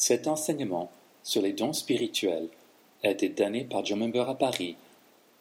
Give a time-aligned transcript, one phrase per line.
[0.00, 0.92] Cet enseignement
[1.24, 2.46] sur les dons spirituels
[3.02, 4.76] a été donné par John Member à Paris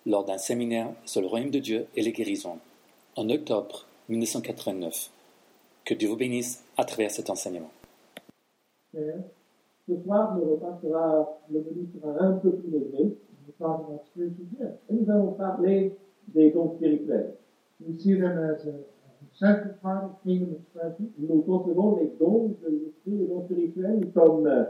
[0.07, 2.57] lors d'un séminaire sur le royaume de Dieu et les guérisons
[3.15, 5.11] en octobre 1989.
[5.85, 7.69] Que Dieu vous bénisse à travers cet enseignement.
[8.93, 12.75] Ce soir, le repas sera, le menu sera un peu plus
[13.59, 14.79] about spiritual gifts.
[14.89, 15.95] Et nous allons parler
[16.29, 17.35] des dons spirituels.
[17.79, 18.15] We see
[19.39, 19.47] Nous
[21.43, 24.63] concevons les dons de l'esprit, les dons spirituels comme euh,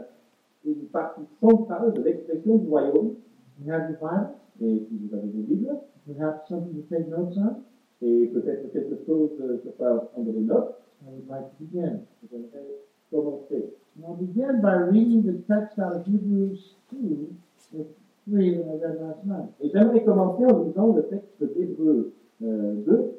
[0.66, 3.14] une partie centrale de l'expression du royaume.
[3.60, 4.28] We have your Bible.
[4.60, 7.56] Et si vous avez vos Bibles, Perhaps something to take notes on.
[8.00, 12.00] et peut-être quelque chose euh, sur quoi prendre des notes, I would like to begin.
[12.30, 12.78] j'aimerais
[13.10, 13.74] commencer.
[14.02, 17.28] I'll begin by reading the text out of Hebrews 2,
[17.72, 17.84] the
[18.30, 19.50] 3 that I read last night.
[19.60, 22.12] Et j'aimerais commencer en lisant le texte d'Hébreu
[22.42, 23.12] euh, 2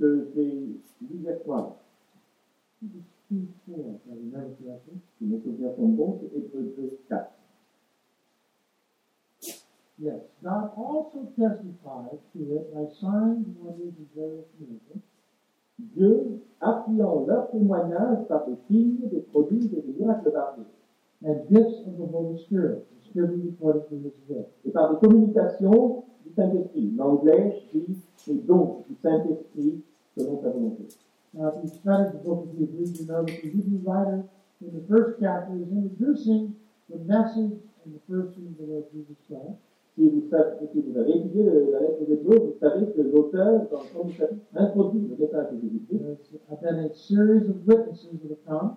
[0.00, 1.76] que j'ai lu hier soir.
[2.82, 3.36] Hebrews 2,
[3.66, 4.98] 4, if I remember correctly.
[5.18, 7.30] Si mes souvenirs sont bons, c'est Hébreu 2, 4.
[9.98, 10.22] Yes.
[10.42, 15.02] God also testified to it by signs, wonders, and various miracles,
[15.78, 20.64] Dieu, appuyant leur témoignage par des signes, des prodiges et des miracles variés,
[21.22, 24.46] and gifts of the Holy Spirit, distributed according to his will.
[24.64, 26.92] et par des communications du Saint-Esprit.
[26.96, 29.82] L'anglais dit les dons du Saint-Esprit
[30.20, 30.84] selon sa volonté.
[31.32, 34.26] Now, if you studied the book of Hebrews, you know that the Hebrew writer
[34.60, 36.56] in the first chapter is introducing
[36.90, 39.56] the message and the person of the Lord Jesus Christ.
[39.96, 44.08] Si vous, savez, si vous avez étudié la lettre d'Hébreu, vous savez que l'auteur, dans
[44.08, 46.40] chapitre, introduit le message de Jésus-Christ.
[46.62, 48.76] Been a series of witnesses that have come,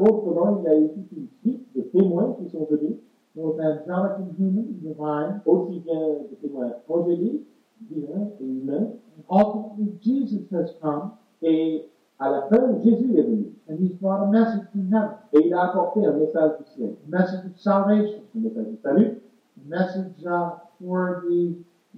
[0.00, 2.96] comment il y a eu toute une suite de témoins qui sont venus,
[3.34, 7.46] both angelic and human divine, aussi bien des témoins angéliques,
[7.82, 8.88] divins et humains.
[9.16, 11.12] And ultimately Jesus has come,
[11.42, 11.86] Et
[12.18, 13.52] à la fin, Jésus est venu.
[13.68, 16.90] and he's brought a message from heaven, Et il a apporté un message du ciel,
[17.06, 19.20] a message of salvation, un message du salut,
[19.56, 21.54] a message uh, for the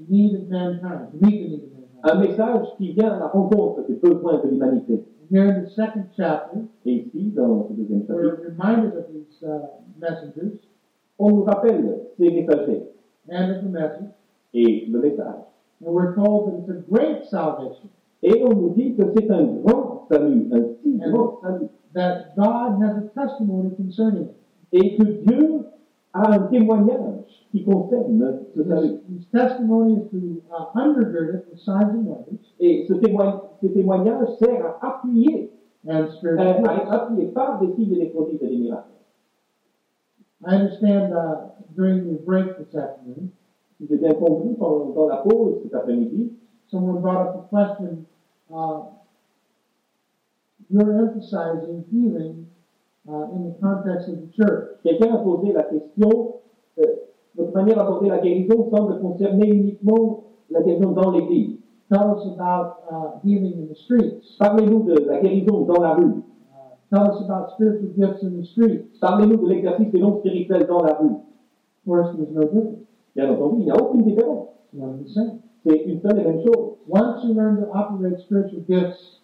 [0.08, 2.02] need of mankind, to meet the need of mankind.
[2.04, 5.04] un message qui vient à la rencontre des besoins de l'humanité.
[5.30, 9.42] Here in the second chapter, Et ici, dans ce deuxième we're chapitre, reminded of these
[9.42, 9.66] uh,
[10.00, 10.58] messengers
[11.18, 12.82] on nous rappelle ces messagers
[13.30, 14.10] and of the message,
[14.54, 15.42] et le message.
[15.84, 17.88] And we're told that it's a great salvation,
[18.22, 22.82] Et on nous dit que c'est un grand salut, un si grand salut, that God
[22.82, 24.34] has a testimony concerning it.
[24.72, 25.60] et que Dieu
[26.12, 29.00] a un témoignage qui concerne ce salut.
[29.08, 33.66] His, testimony is to uh, undergird it with signs and wonders Et ce, témoigne, ce
[33.68, 35.50] témoignage sert à appuyer,
[35.86, 38.88] and euh, à être appuyé par des signes et des prodiges et des miracles.
[40.44, 43.30] I understand uh, during the break this afternoon,
[43.78, 46.32] Si j'ai bien compris, pendant, dans la pause cet après-midi,
[46.68, 48.06] someone brought up the question,
[48.50, 48.80] uh,
[50.70, 52.46] you're emphasizing healing
[53.08, 54.80] uh, in the context of the church.
[54.82, 56.36] quelqu'un a posé la question,
[56.78, 56.82] euh,
[57.36, 61.58] notre manière d'aborder la guérison semble concerner uniquement la guérison dans l'Église.
[61.88, 64.36] Tell us about uh, healing in the streets.
[64.40, 66.22] Parlez-nous de la guérison dans la rue.
[66.50, 68.98] Uh, tell us about spiritual gifts in the streets.
[69.00, 71.12] Parlez-nous de l'exercice des dons spirituels dans la rue.
[71.14, 72.85] Of course, there's no difference.
[73.16, 74.48] Bien entendu, il n'y a aucune différence.
[75.64, 76.74] C'est une seule et même chose.
[76.88, 79.22] Once you learn to operate spiritual gifts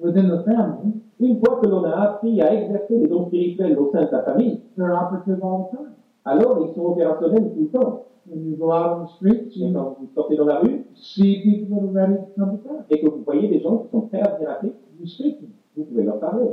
[0.00, 3.90] within the family, Une fois que l'on a appris à exercer les dons spirituels au
[3.92, 5.92] sein de sa famille, they're operative all the time.
[6.24, 8.04] alors ils sont opérationnels tout le temps.
[8.26, 10.84] When you go out on the streets, Et you quand vous sortez dans la rue
[10.94, 12.84] see people that are ready to come to Christ.
[12.90, 15.46] et que vous voyez des gens qui sont prêts à venir à You speak to
[15.46, 15.50] them.
[15.76, 16.48] vous pouvez leur parler.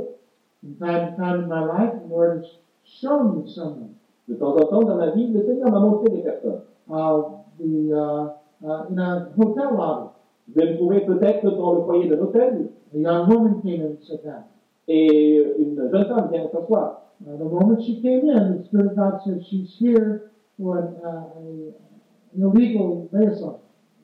[0.60, 2.46] From time to time in my life, the Lord has
[2.84, 3.94] shown me someone.
[4.28, 6.60] De temps en temps dans ma vie, le Seigneur m'a montré des personnes.
[6.92, 10.10] The uh, uh, in a hotel lobby,
[10.54, 14.22] vais me trouver peut-être dans le foyer d'un hôtel a young woman came and sat
[14.22, 14.44] down.
[14.88, 17.02] et une jeune femme vient s'asseoir.
[17.26, 20.96] Uh, the moment she came in, the Spirit of God said she's here for an,
[21.02, 23.60] uh, a, an illegal liaison.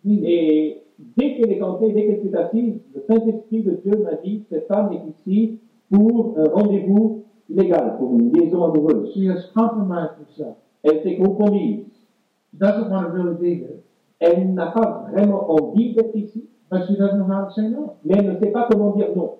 [0.06, 0.82] Et
[1.18, 4.66] dès qu'elle est entrée, dès qu'elle s'est assise, le Saint-Esprit de Dieu m'a dit, cette
[4.66, 5.58] femme est ici
[5.92, 9.12] pour un rendez-vous illégal, pour une liaison amoureuse.
[9.12, 10.56] She has compromised herself.
[10.84, 11.84] Elle s'est compromise.
[12.52, 13.82] She doesn't want to really be here,
[14.20, 17.94] Elle n'a pas vraiment envie d'être ici, but she doesn't know how to say no.
[18.04, 19.34] mais elle ne sait pas comment dire non.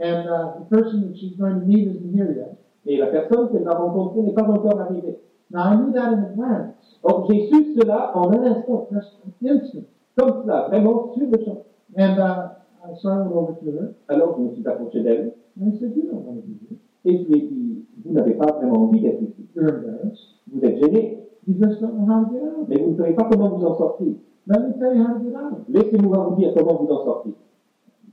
[0.00, 2.56] And uh, the person that she's going to meet isn't here yet.
[2.86, 5.18] Et la personne qu'elle va rencontrer n'est pas encore arrivée.
[5.52, 9.12] Now, I knew that in advance, Or j'ai su cela en un instant, just
[9.46, 9.84] instant.
[10.18, 11.62] comme cela, vraiment sur le champ.
[11.96, 12.48] And uh,
[12.86, 16.10] I- went over to her, Alors je me suis approché d'elle and I said, You
[16.10, 16.78] don't want to be here.
[17.04, 19.46] et je lui ai dit, vous n'avez pas vraiment envie d'être ici.
[19.54, 20.18] You're embarrassed.
[20.52, 24.14] Vous êtes gêné, Mais vous ne savez pas comment vous en sortir.
[24.46, 25.74] Let me tell you how to get out of it.
[25.74, 27.32] Laissez-moi vous dire comment vous en sortir.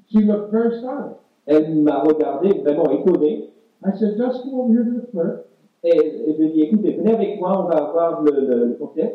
[0.08, 1.18] She looked very startled.
[1.46, 3.50] Elle m'a regardé vraiment étonné.
[3.84, 5.46] I said, Just go over here to the clerk
[5.84, 8.66] Et, et je lui ai dit, écoutez, venez avec moi, on va avoir le, le,
[8.66, 9.14] le concert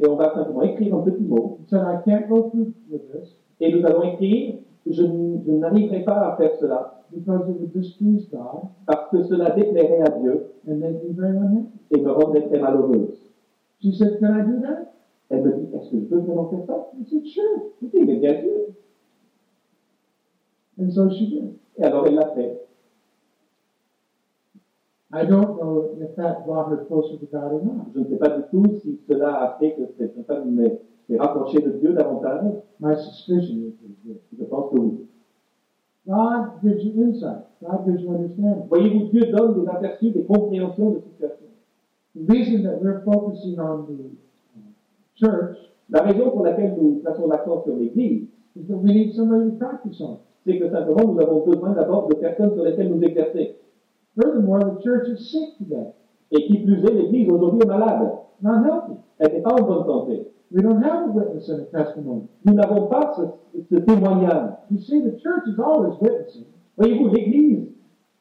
[0.00, 1.58] et on va simplement écrire un petit mot.
[1.60, 4.54] He said, I can't go through with this Et nous allons écrire,
[4.86, 9.50] je, je n'arriverai pas à faire cela because it would displease God parce que cela
[9.50, 11.78] déplairait à Dieu and make me very unhappy.
[11.90, 13.18] et me rendrait très malheureuse.
[13.80, 14.92] She said, Can I do that?
[15.28, 16.90] Elle me dit, est-ce que je peux vraiment faire ça?
[17.00, 17.72] I said, Sure.
[17.80, 18.74] Je dis, mais bien sûr.
[20.80, 21.54] And so she did.
[21.76, 22.58] Et alors elle l'a fait.
[25.14, 27.86] I don't know if that brought her closer to God or not.
[27.94, 31.18] Je ne sais pas du tout si cela a fait que cette femme m'ait s'est
[31.18, 32.44] rapprochée de Dieu davantage?
[32.80, 34.18] My suspicion is that did.
[34.38, 35.06] Je pense que oui.
[36.06, 37.44] God gives you insight.
[37.62, 38.66] God gives you understanding.
[38.68, 41.46] Voyez-vous, Dieu donne des aperçus, des compréhensions de situation.
[42.14, 44.10] The reason that we're focusing on the
[45.14, 45.56] church
[45.92, 48.26] La raison pour laquelle nous plaçons l'accent sur l'Église,
[48.56, 50.20] is that we need somebody to practice on.
[50.44, 53.56] c'est que simplement nous avons besoin d'abord de personnes sur lesquelles nous exercer.
[54.16, 55.92] Furthermore, the church is sick today,
[56.32, 58.10] Et qui plus est, l'Église aujourd'hui est malade.
[58.42, 58.96] not healthy.
[59.18, 60.28] Elle n'est pas en bonne santé.
[60.50, 62.26] We don't have a testimony.
[62.44, 63.22] Nous n'avons pas ce,
[63.70, 64.50] ce témoignage.
[64.70, 66.44] You see, the church is always witnessing.
[66.76, 67.68] Voyez-vous, l'Église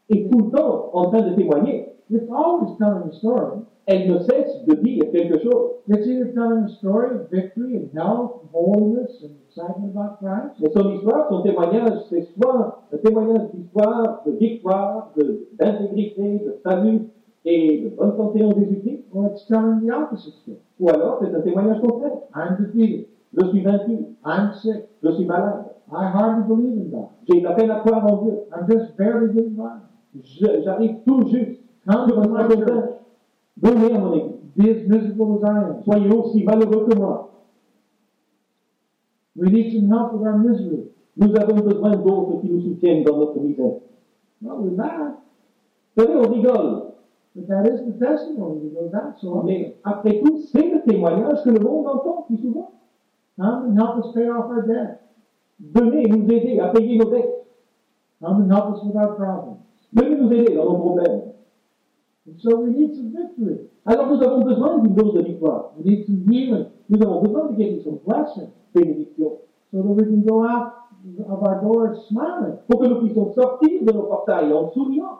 [0.09, 1.87] est tout le temps en train de témoigner.
[2.09, 3.61] It's always telling a story.
[3.87, 5.71] Elle ne cesse de dire quelque chose.
[5.89, 10.69] It's either telling a story of victory and health, holiness, and excitement about Christ, Mais
[10.71, 17.01] son histoire, son témoignage, c'est soit un témoignage d'histoire, de victoire, de- d'intégrité, de, salut
[17.45, 19.05] et de bonne santé en Jésus-Christ,
[20.79, 22.11] ou alors c'est un témoignage contraire.
[22.35, 23.07] I'm defeated.
[23.33, 24.85] Je suis vaincu, I'm sick.
[25.03, 27.07] je suis malade, I hardly believe in God.
[27.27, 29.79] j'ai de la peine à croire en Dieu, I'm just barely getting by.
[30.63, 31.59] J'arrive tout juste
[31.89, 32.89] Come to my church.
[33.61, 35.75] Venez à mon église, Be as miserable as I am.
[35.83, 37.29] soyez aussi malheureux que moi.
[39.35, 40.89] We need some help with our misery.
[41.17, 43.77] Nous avons besoin d'autres qui nous soutiennent dans notre misère.
[44.41, 45.15] Well, we laugh,
[45.95, 46.81] Vous savez, on rigole,
[47.35, 49.45] but that is the testimony that goes out so often.
[49.45, 52.71] mais après tout, c'est le témoignage que le monde entend plus souvent.
[53.37, 54.99] And help us pay off our debt.
[55.59, 57.45] Venez nous aider à payer nos dettes.
[58.21, 59.57] And help us with our problems.
[59.93, 61.21] Venez nous aider dans nos problèmes.
[62.27, 63.69] And so we need some victory.
[63.85, 65.71] Alors nous avons besoin d'une dose de victoire.
[65.77, 69.31] We need some healing Nous avons besoin de guérison, blessing bénédiction,
[69.71, 70.73] so that we can go out
[71.29, 75.19] of our doors smiling pour que nous puissions sortir de nos portails en souriant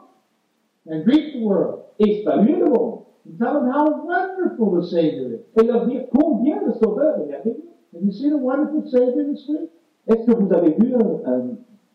[0.86, 5.40] and greet the world le monde and tell them how wonderful the Savior is.
[5.56, 7.68] et leur dire combien le Sauveur est merveilleux.
[7.94, 9.70] Have you seen a wonderful Savior this week?
[10.08, 11.42] Est-ce que vous avez vu un, un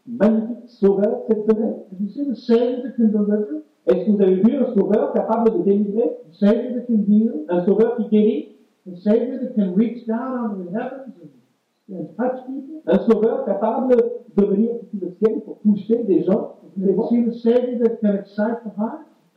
[0.08, 3.64] magnifique Sauveur cette semaine Have you seen a Savior that can deliver?
[3.88, 7.46] Est-ce que vous avez vu un Sauveur capable de délivrer A Savior that can heal?
[7.50, 8.56] Un Sauveur qui guérit
[8.90, 11.47] A Savior that can reach down onto the heavens and, and?
[11.90, 13.96] Un Sauveur capable
[14.36, 16.92] de venir le ciel pour toucher des gens the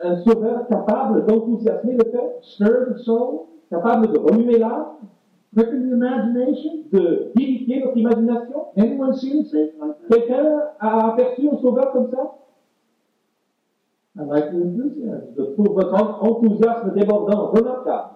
[0.02, 4.96] Un Sauveur capable d'enthousiasmer le cœur stir the soul, Capable de remuer l'âme
[5.54, 5.60] the?
[6.92, 8.66] De vivifier notre imagination?
[10.08, 12.36] Quelqu'un a aperçu un Sauveur comme ça?
[14.16, 15.34] I like your enthusiasm.
[15.36, 18.09] Je trouve votre enthousiasme débordant remarquable.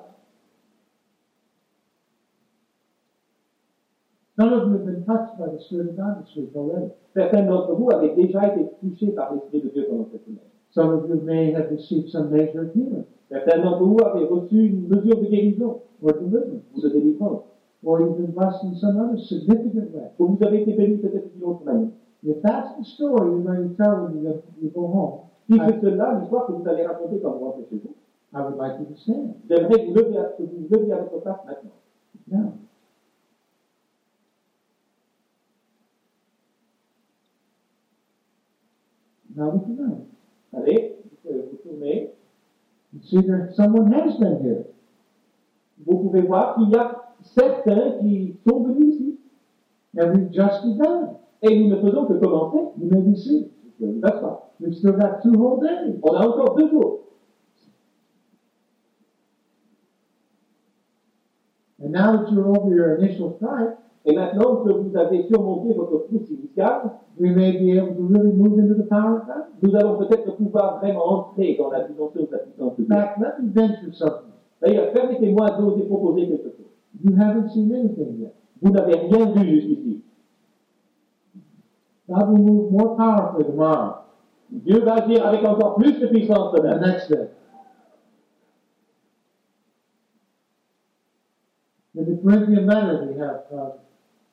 [4.37, 6.91] Some of you have been touched by the Spirit of God this week already.
[7.15, 10.39] Certains d'entre vous avaient déjà été touchés par l'Esprit de Dieu pendant cette semaine.
[10.73, 14.67] Some of you may have received some measure of healing Certains d'entre vous avaient reçu
[14.67, 17.43] une mesure de guérison or deliverance, ou de délivrance.
[17.85, 20.11] or you've been blessed in some other significant way.
[20.19, 21.91] Ou vous avez été bénis peut-être d'une autre manière.
[22.27, 25.81] If that's the story you're going to tell when you you go home, Si c'est
[25.81, 27.95] cela l'histoire que vous allez raconter quand vous rentrez chez vous,
[28.35, 29.35] I would like you to stand.
[29.49, 31.71] j'aimerais vous lever à, que vous leviez à votre place maintenant.
[32.33, 32.53] Now,
[39.35, 40.07] know.
[40.57, 42.11] Allez, vous tourner.
[42.93, 44.67] You see, there someone has been here.
[45.85, 49.19] Vous pouvez voir qu'il y a certains qui sont venus ici.
[49.97, 51.17] And we've just begun.
[51.43, 52.59] Et nous ne faisons que commencer.
[52.79, 53.51] You may be seated.
[54.01, 54.51] Passe pas.
[54.61, 55.99] We've still got two whole days.
[56.03, 57.01] On a encore deux jours.
[61.83, 63.77] And now that you're over your initial fright,
[64.07, 68.33] Et maintenant que vous avez surmonté votre frousse initiale, we may be able to really
[68.33, 69.45] move into the power of God.
[69.63, 72.95] nous allons peut-être pouvoir vraiment entrer dans la dimension de la puissance de Dieu.
[72.95, 74.33] fact, let me venture something.
[74.61, 76.67] D'ailleurs, permettez-moi d'oser proposer quelque chose.
[77.03, 78.35] You haven't seen anything yet.
[78.61, 80.03] Vous n'avez rien vu jusqu'ici.
[82.09, 83.95] God will move more powerfully tomorrow,
[84.51, 86.79] Dieu va agir avec encore plus de puissance the demain.
[86.81, 87.29] next day.
[91.97, 93.71] In the Corinthian letter, we have uh,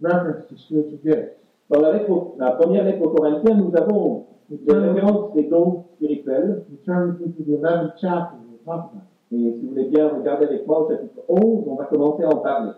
[0.02, 1.38] reference to spiritual gifts.
[1.70, 6.66] Dans la, première lettre aux Corinthiens, nous avons des références des dons spirituels.
[6.70, 9.12] We turn with me to the 11th chapter, we'll talk about it.
[9.34, 12.28] Et si vous voulez bien regarder avec moi au chapitre 11, on va commencer à
[12.28, 12.72] en parler.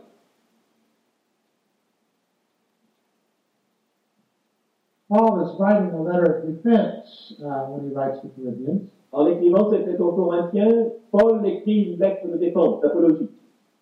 [5.10, 8.90] Paul is writing a letter of defense uh, when he writes to Corinthians.
[9.12, 13.30] En écrivant cette lettre aux Corinthiens, Paul écrit une lettre de défense, d'apologie.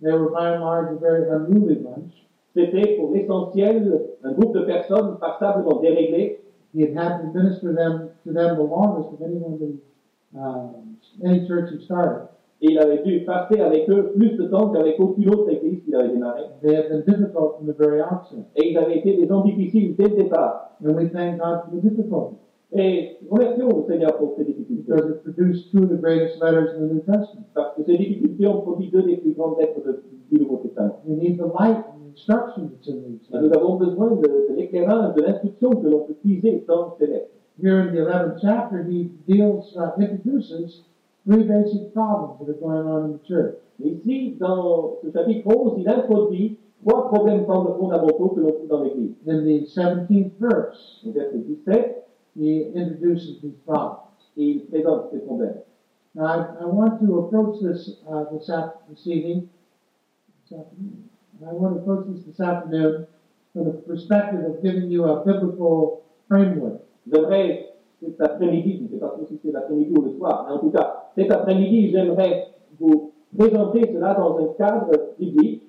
[0.02, 2.12] They were by and large a very unruly bunch.
[2.56, 6.40] C'était pour l'essentiel un groupe de personnes passablement déréglées.
[6.74, 10.70] He had had to minister them to them the longest of anyone in uh,
[11.24, 12.28] any church he started.
[12.62, 15.96] Et il avait dû passer avec eux plus de temps qu'avec aucune autre église qu'il
[15.96, 16.44] avait démarré.
[16.62, 19.96] They had been difficult from the very outset, Et ils avaient été des gens difficiles
[19.98, 20.78] dès le départ.
[20.86, 22.36] and we thank God for the difficulty
[22.74, 24.84] Et remercions le Seigneur pour ces difficultés.
[24.88, 27.46] because it produced two of the greatest letters in the New Testament.
[27.54, 31.00] Parce que ces difficultés ont produit deux des plus grandes lettres de- du Nouveau Testament.
[31.08, 34.56] We need the light and the instruction that's in these nous avons besoin de, de
[34.56, 36.96] l'éclairage, de l'instruction que l'on peut puiser dans.
[37.62, 40.82] Here in the 11th chapter, he deals, uh, introduces
[41.26, 43.56] three basic problems that are going on in the church.
[43.84, 49.16] Ici, dans ce chapitre 11, il introduit trois problèmes fondamentaux que l'on trouve dans l'Église.
[49.28, 52.04] In the 17th verse, Au verset 17,
[52.36, 54.00] he introduces these problems.
[54.38, 55.62] il présente ces problèmes.
[56.16, 59.50] Now, I, I want to approach this uh, this, af- this evening.
[60.50, 61.11] This afternoon.
[61.42, 63.08] I want to approach this this afternoon
[63.54, 66.82] from the perspective of giving you a biblical framework.
[67.12, 70.60] J'aimerais, cet après-midi, je ne sais pas si c'est l'après-midi ou le soir, mais en
[70.60, 75.64] tout cas, cet après-midi, j'aimerais vous présenter cela dans un cadre biblique.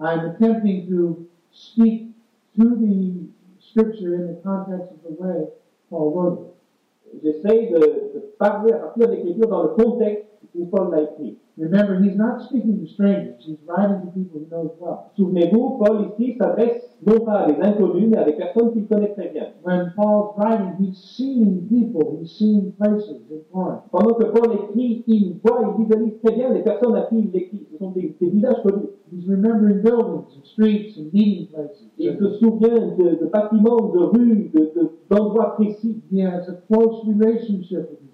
[0.00, 2.08] I'm attempting to speak
[2.56, 3.28] to the
[3.60, 5.46] scripture in the context of the way
[5.90, 7.22] Paul wrote it.
[7.22, 11.38] J'essaie de, de parler à partir de l'Écriture dans le contexte écrit.
[11.58, 13.44] Remember, he's not speaking to strangers.
[13.44, 15.10] He's writing to people he knows well.
[15.16, 19.12] Souvenez-vous, Paul ici s'adresse non pas à des inconnus, mais à des personnes qu'il connaît
[19.12, 19.48] très bien.
[19.62, 23.82] When Paul's writing, he's seeing people, he's seeing places in Corinth.
[23.90, 27.36] Pendant que Paul écrit, il voit, il visualise très bien les personnes à qui il
[27.36, 27.66] écrit.
[27.70, 28.30] Ce sont des, des
[28.62, 28.88] connus.
[29.12, 31.84] He's remembering buildings and streets and meeting places.
[31.98, 36.00] Il se souvient de, de bâtiments, de rues, de- de- d'endroits précis.
[36.10, 38.11] He has a close relationship with.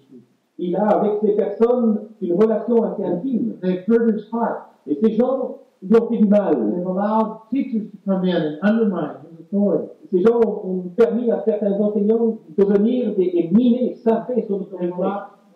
[0.59, 3.55] Il a avec ces personnes une relation assez intime.
[3.61, 4.65] They've hurt his heart.
[4.87, 6.55] Et ces gens lui ont fait du mal.
[6.55, 9.87] They've allowed teachers to come in and undermine his authority.
[10.11, 14.61] Ces gens ont ont permis à certains enseignants de venir et, et miner, saper son
[14.61, 14.93] autorité.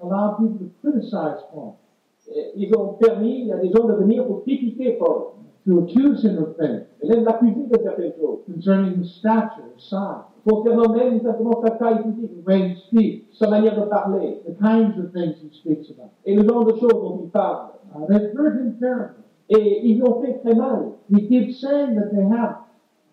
[0.01, 1.75] allowed, people to criticize Paul,
[2.55, 5.33] Ils ont permis à des gens de venir pour critiquer Paul,
[5.65, 9.93] to accuse him of things et même l'accuser de certaines choses, concerning his stature, his
[10.43, 14.41] size, concernant même simplement sa taille physique, the way he speaks, sa manière de parler,
[14.47, 16.11] the kinds of things he speaks about.
[16.25, 17.69] et le genre de choses dont il parle.
[17.95, 19.23] Uh, they've hurt him terribly.
[19.49, 20.93] Et ils lui ont fait très mal.
[21.11, 22.55] He keeps saying that they have.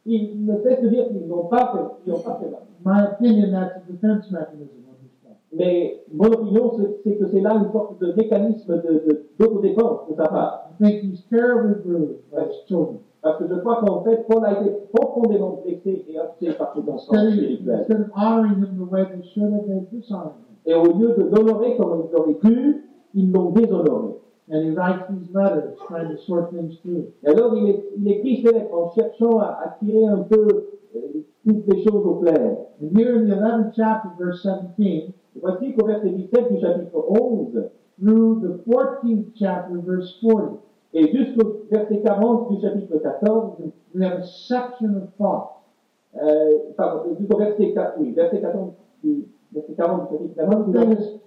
[0.07, 2.63] Il ne cesse de dire qu'ils n'ont pas fait, qu'ils n'ont pas fait mal.
[2.85, 5.37] My opinion, that's a defense mechanism on his part.
[5.53, 6.73] Mais mon opinion,
[7.05, 10.71] c'est que c'est là une sorte de mécanisme de- de- d'autodéfense de, sa part.
[10.81, 13.01] I think he's terribly bruised by his children.
[13.23, 16.81] Parce que je crois qu'en fait, Paul a été profondément blessé et heurté par ses
[16.91, 16.99] enfants
[17.33, 17.85] spirituels.
[20.67, 22.85] Et au lieu de l'honorer comme ils auraient dû,
[23.15, 24.15] ils l'ont déshonoré.
[24.53, 27.05] And he writes these letters trying to sort things through.
[27.23, 30.47] Et alors, il, est- il écrit ces lettres en cherchant à, à tirer un peu
[30.97, 30.99] euh,
[31.47, 32.57] toutes les choses au clair.
[32.83, 34.45] And here in the 11th chapter, verse
[34.77, 34.87] 17,
[35.37, 37.63] Et voici qu'au verset 17 du chapitre 11,
[38.03, 40.59] through the 14th chapter, verse 40,
[40.93, 43.57] et jusqu'au verset 40 du chapitre 14,
[43.95, 45.61] we have a section of thought
[46.21, 50.67] euh, pardon, jusqu'au verset 4, oui, verset 40 du, verset 40 du chapitre 40, One
[50.67, 51.21] nous thing avons,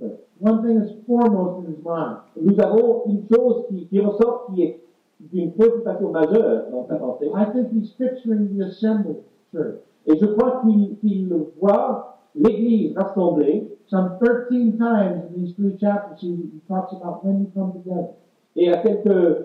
[0.00, 0.10] is,
[0.40, 2.18] one thing is foremost in his mind.
[2.40, 4.80] nous avons une chose qui, qui ressort qui est
[5.20, 7.30] d'une préoccupation majeure dans sa pensée.
[7.32, 9.22] I think he's picturing the assembled
[9.52, 9.78] church.
[10.06, 16.18] Et je crois qu'il qu'il voit l'Église rassemblée, Some 13 times in these three chapters,
[16.22, 18.14] he talks about when you come together.
[18.56, 19.36] Et à quelques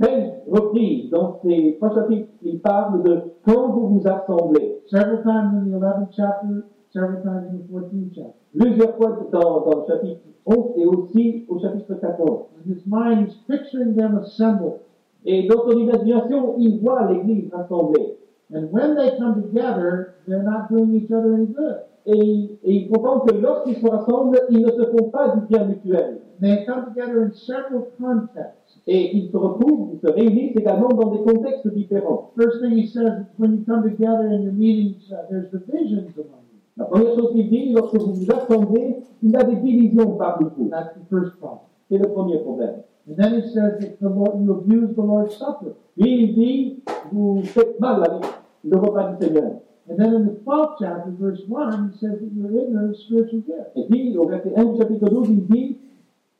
[0.00, 4.80] treize reprises dans ces trois chapitres, il parle de quand vous vous assemblez.
[4.86, 8.34] Several times in the 11th chapter, several times in the 14th chapter.
[8.58, 12.46] Plusieurs fois dans, dans le chapitre 11 et aussi au chapitre 14.
[12.64, 14.80] In his mind, he's picturing them assembled.
[15.24, 18.16] Et dans son imagination, il voit l'Église rassemblée.
[18.54, 21.78] And when they come together, they're not doing each other any good.
[22.06, 25.46] Et, il- et il comprend que lorsqu'ils se rassemblent, ils ne se font pas du
[25.46, 26.18] bien mutuel.
[26.40, 28.80] They come together in several contexts.
[28.88, 32.30] Et ils se retrouvent, ils se réunissent également dans des contextes différents.
[32.36, 36.08] First thing he says is when you come together in your meetings, uh, there's divisions
[36.16, 36.58] among you.
[36.76, 40.46] La première chose qu'il dit, lorsque vous vous assemblez, il y a des divisions parmi
[40.56, 40.68] vous.
[40.68, 41.60] That's the first problem.
[41.88, 42.82] C'est le premier problème.
[43.08, 45.74] And then he says that the Lord, you abuse the Lord's Supper.
[45.96, 46.82] Puis il dit,
[47.12, 48.24] vous faites mal avec
[48.64, 49.52] le repas du Seigneur.
[49.88, 53.40] And then in the 12th chapter, verse 1, he says that you're ignorant of spiritual
[53.40, 53.72] gifts.
[53.76, 55.78] Et puis, au verset 1 du chapitre 12, il dit,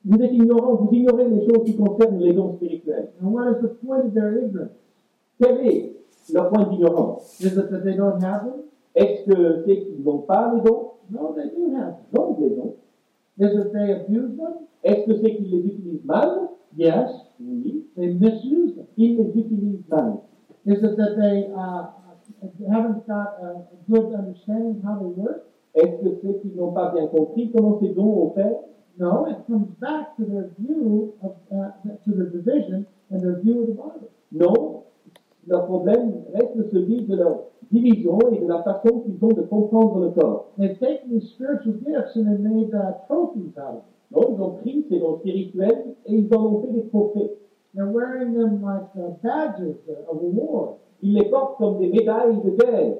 [0.05, 3.09] vous êtes ignorants, vous ignorez les choses qui concernent les dons spirituels.
[3.21, 4.71] And what is the point of their ignorance?
[5.41, 5.95] Quel est
[6.33, 7.39] leur point d'ignorance?
[7.41, 8.63] Is it that they don't have them?
[8.95, 10.91] Est-ce que c'est qu'ils n'ont pas les dons?
[11.09, 12.05] No, they do have them.
[12.13, 12.75] Non, ils les ont.
[13.39, 14.53] Is it they abuse them?
[14.83, 16.49] Est-ce que c'est qu'ils les utilisent mal?
[16.77, 17.09] Yes.
[17.39, 17.85] Oui.
[17.95, 18.85] They misuse them.
[18.97, 20.21] Ils les utilisent mal.
[20.65, 21.87] Is it that they uh,
[22.71, 25.45] haven't got a, a good understanding of how they work?
[25.75, 28.59] Est-ce que c'est qu'ils n'ont pas bien compris comment ces dons opèrent
[28.99, 31.71] No, it comes back to their view of, uh,
[32.05, 34.09] to their division and their view of the Bible.
[34.31, 34.83] Non.
[35.47, 37.39] Leur problème reste celui de leur
[37.71, 40.51] division et de la façon qu'ils ont de comprendre le corps.
[40.59, 43.93] They've taken these spiritual gifts and they made uh, trophies out of them.
[44.11, 47.31] Non, ils ont pris ces dons spirituels et ils en ont fait des trophées.
[47.73, 50.75] They're wearing them like uh, badges uh, of award.
[51.03, 52.97] Ils les portent comme des médailles de guerre.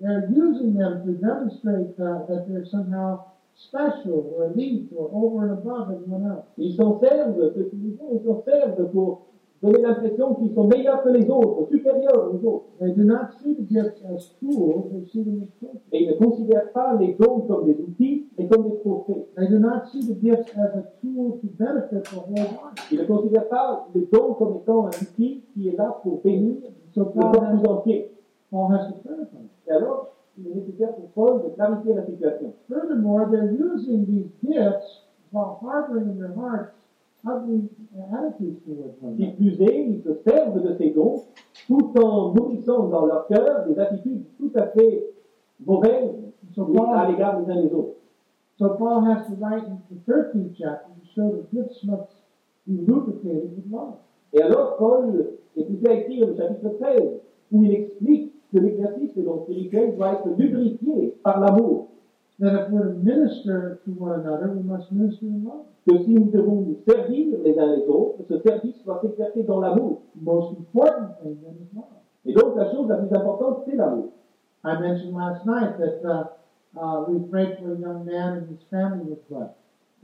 [0.00, 3.24] They're using them to demonstrate uh, that they're somehow
[3.54, 6.44] special or elite or over and above everyone else.
[6.58, 9.31] Ils s'en servent, ceux qui les font, ils s'en servent pour
[9.62, 12.64] donner l'impression qu'ils sont meilleurs que les autres, supérieurs aux autres.
[12.80, 15.80] They do not see the gifts as tools, they see them as trophies.
[15.92, 19.26] Et ils ne considèrent pas les dons comme des outils, mais comme des trophées.
[19.36, 22.82] They do not see the gifts as a tool to benefit the whole body.
[22.90, 26.56] Ils ne considèrent pas les dons comme étant un outil qui est là pour bénir
[26.94, 28.12] So le corps has, tout entier.
[28.50, 29.48] Paul has to clarify.
[29.66, 32.52] Et alors, il est nécessaire pour Paul de clarifier la situation.
[32.68, 36.74] Furthermore, they're using these gifts while harboring in their hearts
[39.16, 41.22] Qui plus est, ils se servent de ces dons
[41.68, 45.04] tout en nourrissant dans leur cœur des attitudes tout à fait
[45.64, 46.22] mauvaises
[46.54, 47.96] So à Paul, l'égard des uns des autres.
[48.58, 52.12] so Paul has to write in the 13th chapter to show the gifts must
[52.66, 53.94] be lubricated with love.
[54.34, 57.20] Et alors, Paul est poussé à écrire le chapitre 13,
[57.52, 61.88] où il explique que l'exercice des dons spirituels doit être lubrifié par l'amour.
[62.42, 65.62] That if we're to minister to one another, we must minister in love.
[65.88, 69.60] Que si nous devons nous servir les uns les autres, ce service doit s'exercer dans
[69.60, 70.02] l'amour.
[70.16, 72.02] The most important thing then is love.
[72.26, 74.08] Et donc, la chose la plus importante, c'est l'amour.
[74.64, 76.24] I mentioned last night that uh,
[76.76, 79.54] uh, we prayed for a young man and his family was blessed.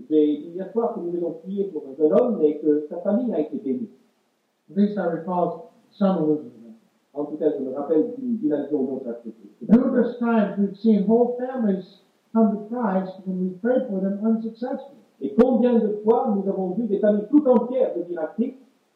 [0.08, 2.98] J'ai dit hier soir que nous devons prier pour un jeune homme et que sa
[2.98, 3.88] famille a été bénie.
[4.70, 7.18] At least I recall some allusion to that.
[7.20, 9.20] En tout cas, je me rappelle d'une allusion dont ça.
[9.68, 14.98] Numerous times we've seen whole families come to Christ when we prayed for them unsuccessfully.
[15.20, 18.34] Et combien de fois nous avons vu des familles tout entières devenir à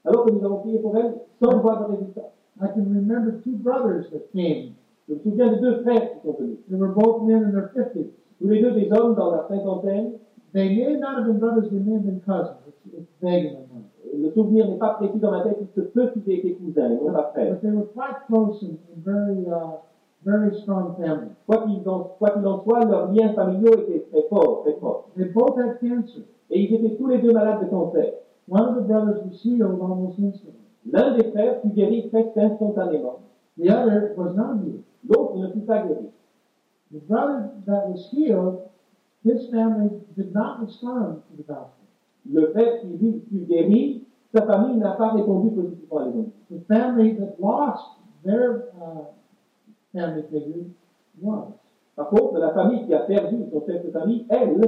[0.05, 2.33] alors que nous avons prié pour elles sans voir de résultat.
[2.61, 4.75] I can remember two brothers that came.
[5.09, 6.59] Je me souviens de deux frères qui sont venus.
[6.69, 8.11] They were both men in their 50s.
[8.41, 10.13] Tous les deux des hommes dans la cinquantaine.
[10.53, 12.59] They may not have been brothers, they may have been cousins.
[12.69, 13.85] It's, it's vague in my mind.
[14.15, 16.91] Le souvenir n'est pas précis dans ma tête, il se peut qu'ils aient été cousins
[16.91, 17.55] non pas frères.
[17.55, 19.79] But they were quite close and, and very, uh,
[20.25, 21.35] very strong families.
[21.47, 25.09] Quoi qu'il en, qu'il en soit, leurs liens familiaux étaient très forts, très forts.
[25.17, 26.23] They both had cancer.
[26.51, 28.15] Et ils étaient tous les deux malades de cancer.
[28.49, 30.59] One of the brothers was healed almost instantly.
[30.91, 33.21] L'un des frères fut guéri presque instantanément.
[33.57, 34.83] The other was not healed.
[35.09, 36.11] L'autre ne fut pas guéri.
[36.93, 38.69] The brother that was healed,
[39.25, 41.87] his family did not respond to the gospel.
[42.31, 44.05] Le frère qui lui fut guéri,
[44.35, 46.33] sa famille n'a pas répondu positivement à l'évangile.
[46.51, 49.05] The family that lost their uh,
[49.93, 50.65] family figure
[51.21, 51.53] was.
[51.97, 54.61] Par contre, la famille qui a perdu son chef de famille, elle,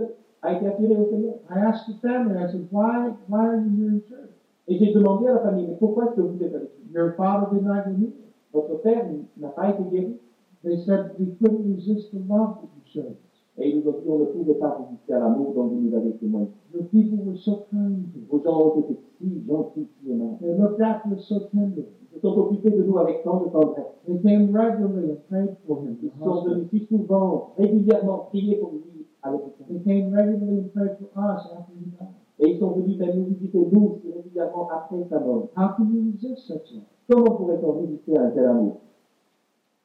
[0.42, 1.34] a été attirée au Seigneur.
[1.50, 4.30] I asked the family, I said, why, why are you here in church?
[4.68, 7.14] Et j'ai demandé à la famille, mais pourquoi est-ce que vous êtes avec nous Your
[7.16, 8.12] father did not healed.
[8.52, 9.06] Votre père
[9.36, 10.18] n'a pas été guéri.
[10.62, 13.16] They said we couldn't resist the love that you showed.
[13.56, 16.48] Et ils nous pouvait pas résister à l'amour dont vous nous avez témoigné.
[16.74, 18.04] Your people were so kind.
[18.28, 20.38] Vos gens ont été si gentils, si aimables.
[20.40, 21.86] They looked after us so tenderly.
[22.14, 23.86] Ils sont occupés de nous avec tant de tendresse.
[24.06, 25.96] They came regularly and prayed for him.
[26.02, 29.66] Ils sont venus si souvent, régulièrement, prier pour lui à l'hôpital.
[29.68, 32.08] They came regularly and prayed for us after he died.
[32.40, 35.48] Et ils sont venus même nous visiter nous si régulièrement après sa mort.
[35.56, 36.82] How can you resist such love?
[37.08, 38.80] Comment pourrait-on résister à un tel amour?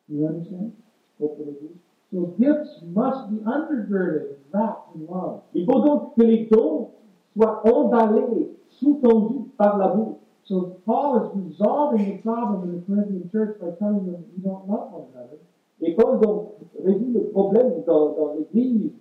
[0.10, 0.72] You understand?
[1.20, 1.70] Comprenez-vous
[2.12, 5.42] So gifts must be undergirded wrapped in love.
[5.54, 6.90] Il faut donc que les dons
[7.38, 10.18] soient emballés, sous-tendus par l'amour.
[10.46, 14.68] So Paul is resolving the problem in the Corinthian church by telling them you don't
[14.68, 15.38] love one another.
[15.82, 18.92] Et Paul donc résout le problème dans, dans l'église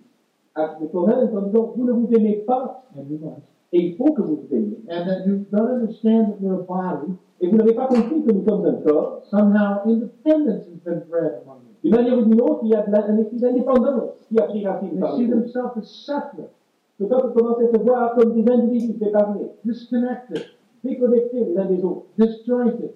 [0.53, 3.41] à- Corinthe en disant vous ne vous aimez pas And you must.
[3.73, 4.77] et il faut que vous vous aimiez.
[4.89, 7.13] And that you don't understand that we're a body.
[7.41, 9.21] Et vous n'avez pas compris que nous sommes un corps.
[9.31, 11.58] Somehow independence has been bred among.
[11.83, 14.43] D'une manière ou d'une autre, il y a de la- un esprit d'indépendance qui a
[14.43, 16.51] pris racine They see themselves as separate,
[16.99, 20.41] Ce peuple commence à se voir comme des individus séparés, disconnected,
[20.83, 22.91] déconnectés les uns des autres, disjointed.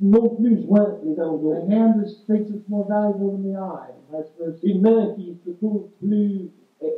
[0.00, 1.70] non plus joints les uns aux The autres.
[1.70, 4.66] hand is, thinks it's more valuable than the eye, vice versa.
[4.66, 6.50] Une main qui se trouve plus,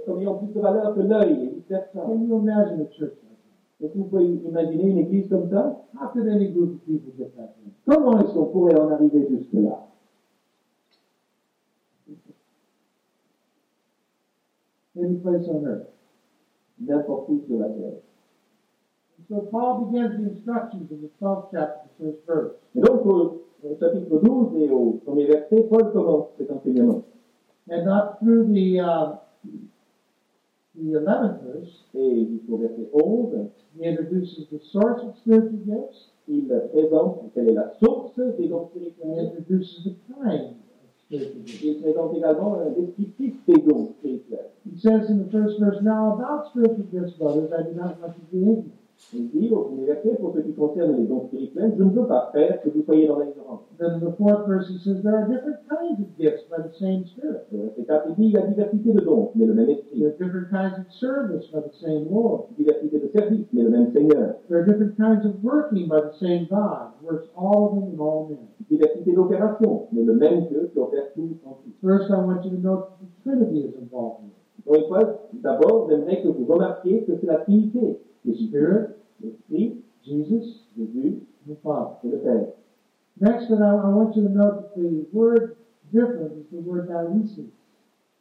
[0.07, 2.01] comme ayant plus de valeur que l'œil, et vice-versa.
[2.01, 3.39] Can you imagine a church like
[3.79, 3.85] that?
[3.85, 5.85] Est-ce que vous pouvez imaginer une église comme ça?
[5.95, 7.71] How could any group of people get that way?
[7.87, 9.87] Comment est-ce qu'on pourrait en arriver jusque-là?
[14.97, 15.89] Any place on earth.
[16.81, 18.01] Où sur la terre.
[19.17, 22.53] And so Paul begins the instructions in the 12th chapter, the first verse.
[22.77, 27.03] Et donc, au, au chapitre 12 et au premier verset, Paul commence cet enseignement.
[27.71, 29.17] And not through the, uh,
[30.75, 36.49] the 11th verse, Et jusqu'au verset 11, he introduces the source of spiritual gifts, il
[36.73, 39.29] présente quelle est la source des dons and he spirituels.
[39.31, 40.57] introduces the kind
[41.13, 41.63] of spiritual gifts.
[41.63, 44.51] Il présente également un descriptif des dons spirituels.
[44.65, 48.15] He says in the first verse, Now about spiritual gifts, brothers, I do not want
[48.17, 48.84] you to be ignorant.
[49.13, 52.07] Il dit au premier verset, pour ce qui concerne les dons spirituels, je ne veux
[52.07, 53.61] pas faire que vous soyez dans l'ignorance.
[53.79, 57.05] Then the fourth verse, he says, There are different kinds of gifts by the same
[57.07, 57.45] Spirit.
[57.53, 59.99] Le verset 4, il dit, il y a diversité de dons, mais le même esprit.
[59.99, 62.47] There are different kinds of service by the same Lord.
[62.57, 63.11] Diversité de
[63.53, 64.37] mais le même Seigneur.
[64.49, 67.93] There are different kinds of working by the same God, who works all of them
[67.93, 68.49] in all men.
[68.71, 71.73] Diversité d'opérations, mais le même Dieu qui opère tout en tout.
[71.83, 74.25] First, I want you to note that the Trinity is involved
[75.33, 77.99] d'abord, j'aimerais que vous remarquiez que c'est la Trinité.
[78.25, 81.97] The Spirit, the feet, Jesus, Jésus and the Father.
[82.05, 82.47] et le Père.
[83.21, 85.57] Next, and I, I want you to note that the word
[85.93, 87.51] different is the word dialysis.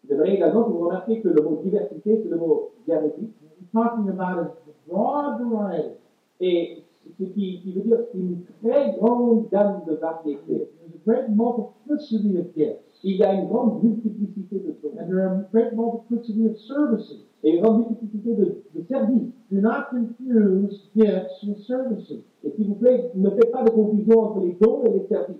[0.08, 3.34] J'aimerais également que vous remarquiez que le mot diversité, c'est le mot dialectique.
[3.42, 5.96] What we're talking about is the broad variety.
[6.42, 6.84] Et
[7.18, 10.44] ce qui, qui veut dire une très grande gamme de variétés.
[10.48, 15.22] There's a great multiplicity of gifts, Il y a une grande multiplicité de and there
[15.28, 17.26] are a great multiplicity of services.
[17.44, 19.30] et une grande multiplicité de, de services.
[19.52, 22.24] Do not confuse gifts with services.
[22.44, 25.36] Et s'il vous plaît, ne faites pas de confusion entre les dons et les services.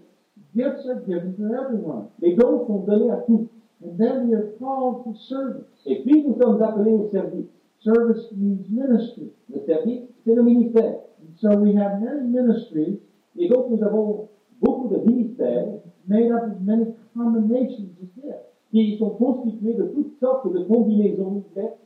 [0.56, 3.48] Gifts are given to everyone, Les dons sont donnés à tous.
[3.86, 5.66] and then we are called to service.
[5.86, 7.48] Et puis nous sommes appelés au service.
[7.80, 9.32] Service means ministry.
[9.54, 11.00] Le service, c'est le ministère.
[11.22, 13.00] And so we have many ministries
[13.38, 14.28] Et donc nous avons
[14.62, 15.68] beaucoup de ministères
[16.08, 18.54] made up of many combinations gifts.
[18.74, 21.44] qui sont constitués de toutes sortes de combinaisons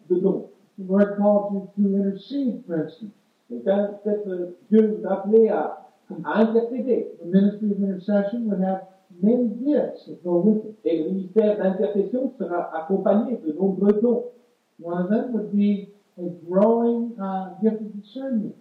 [0.09, 0.45] de dons.
[0.79, 3.11] The Lord called you to intercede, for instance.
[4.69, 5.89] Dieu vous a appelé à,
[6.23, 7.11] à intercéder.
[7.21, 8.83] The ministry of intercession would have
[9.21, 10.75] many gifts that go with it.
[10.85, 14.23] Et le ministère d'intercession sera accompagné de nombreux dons.
[14.81, 18.55] One of them would be a growing uh, gift of discernment.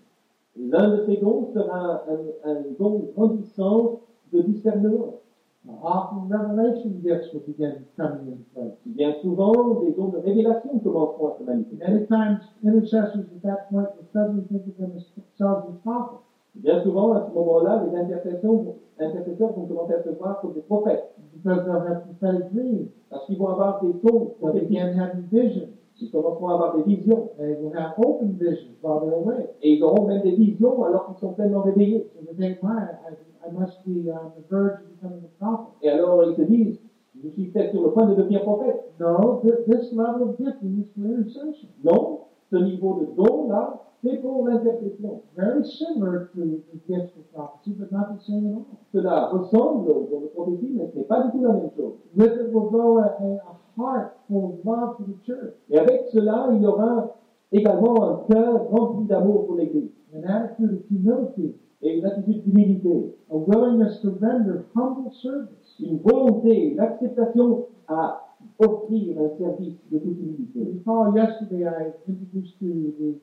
[0.58, 4.00] L'un de ces dons sera un, un don grandissant
[4.32, 5.20] de discernement.
[5.68, 8.72] Often revelation gifts will begin coming in place.
[8.86, 11.84] Bien souvent, des dons de révélation commenceront à se manifester.
[11.86, 16.22] Many times, intercessors at that point will suddenly think of themselves as prophets
[16.54, 21.12] Bien souvent, à ce moment-là, les intercesseurs vont commencer à se voir comme des prophètes,
[21.34, 22.88] because they'll have prophetic dreams.
[23.10, 25.68] parce qu'ils vont avoir des dons They'll begin having visions.
[26.00, 29.48] Ils commenceront à avoir des visions, They will have open visions while they're awake.
[29.62, 32.06] et ils auront même des visions alors qu'ils sont pleinement réveillés.
[32.14, 32.68] So they think, my,
[33.08, 35.70] I, I must be on the verge of becoming a prophet.
[35.82, 36.78] Et alors, ils se disent,
[37.22, 38.84] je suis peut-être sur le point de devenir prophète.
[39.00, 41.68] No, th- this level of gifting is for intercession.
[41.82, 45.22] Non, ce niveau de don-là, c'est pour l'intercession.
[45.36, 48.64] Very similar to the gifts of prophecy, but not the same at all.
[48.92, 51.94] Cela ressemble aux dons de prophétie, mais ce n'est pas du tout la même chose.
[52.14, 56.08] With it will go a, a heart full of love for the church, Et avec
[56.12, 57.14] cela, il y aura
[57.52, 63.14] également un cœur rempli d'amour pour l'Église an attitude of humility, et une attitude d'humilité,
[63.30, 65.78] a willingness to render humble service.
[65.80, 68.22] une volonté, une acceptation à
[68.58, 70.72] offrir un service de toute humilité.
[70.74, 73.20] Recall yesterday I introduced to you the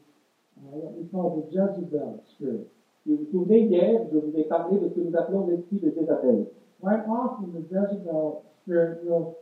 [0.58, 2.68] uh, what we call the Jezebel spirit.
[3.04, 5.80] Si vous vous souvenez, hier, je vous ai parlé de ce que nous appelons l'esprit
[5.80, 6.46] de Jézabel.
[6.80, 9.36] Quite often, the Jezebel spirit will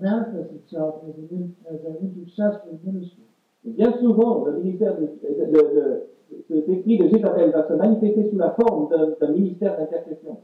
[0.00, 3.22] manifest itself as an, as an intercessory ministry.
[3.66, 6.02] Et Bien souvent, le ministère de, de-
[6.48, 8.88] cet esprit de Jézabel va se manifester sous la forme
[9.20, 10.36] d'un ministère d'intercession.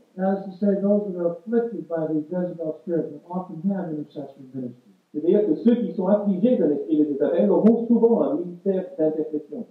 [3.76, 4.92] Ministry.
[5.12, 9.66] C'est-à-dire que ceux qui sont affligés de l'esprit de Jézabel auront souvent un ministère d'intercession.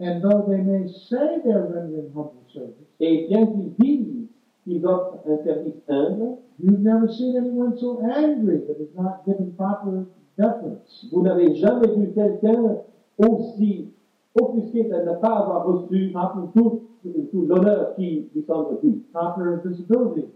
[0.00, 4.26] And though they may say they're rendering humble service, Et bien qu'ils disent
[4.64, 9.52] qu'ils offrent un service humble, you've never seen anyone so angry that is not given
[9.56, 10.06] proper
[10.38, 11.06] deference.
[11.12, 12.78] vous n'avez jamais vu quelqu'un
[13.18, 13.90] aussi
[14.40, 16.12] offusqué de ne pas avoir reçu
[16.54, 16.82] tout,
[17.30, 20.26] tout l'honneur qui lui semble dû, proper visibility.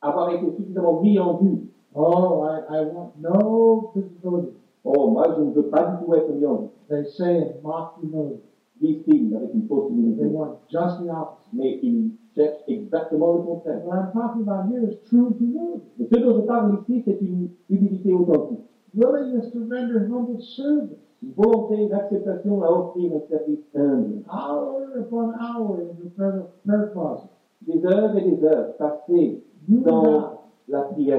[0.00, 1.68] avoir été suffisamment mis en vue.
[1.94, 4.56] Oh, I, I want no visibility.
[4.84, 6.68] Oh, moi, je ne veux pas du tout être mis en vue.
[6.88, 8.49] They say mock humility.
[8.80, 10.26] Disent-ils avec une fausse They humilité.
[10.26, 11.52] want just the opposite.
[11.52, 13.82] Mais ils cherchent exactement le contraire.
[13.86, 15.82] What I'm talking about here is true humility.
[15.98, 18.60] Mais ce dont je parle ici, c'est une humilité authentique.
[18.94, 20.96] Willingness to render humble service.
[21.22, 24.22] Une volonté d'acceptation à offrir un service humble.
[24.32, 27.28] Hour upon hour in the prayer prayer closet.
[27.66, 30.04] Des heures et des heures passées You and God.
[30.04, 30.30] dans
[30.68, 31.18] la prière.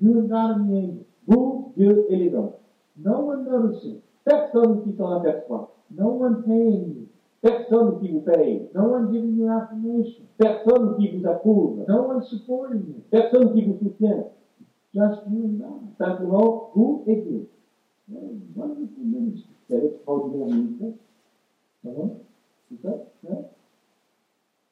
[0.00, 1.04] You and God and the angels.
[1.26, 2.52] Vous, Dieu et les hommes.
[3.04, 3.96] No one noticing.
[4.24, 5.72] Personne qui s'en aperçoit.
[5.90, 7.08] No one paying you.
[7.40, 8.68] Personne qui vous paye.
[8.74, 10.24] No one giving you affirmation.
[10.38, 11.84] Personne qui vous approuve.
[11.88, 13.02] No one supporting you.
[13.10, 14.24] Personne qui vous soutient.
[14.94, 15.80] Just you and God.
[15.98, 17.48] Simplement, vous et Dieu.
[18.08, 19.50] What a wonderful ministry.
[19.68, 20.92] C'est l'extraordinaire ministère.
[21.84, 22.08] Ça va?
[22.68, 23.44] C'est ça hein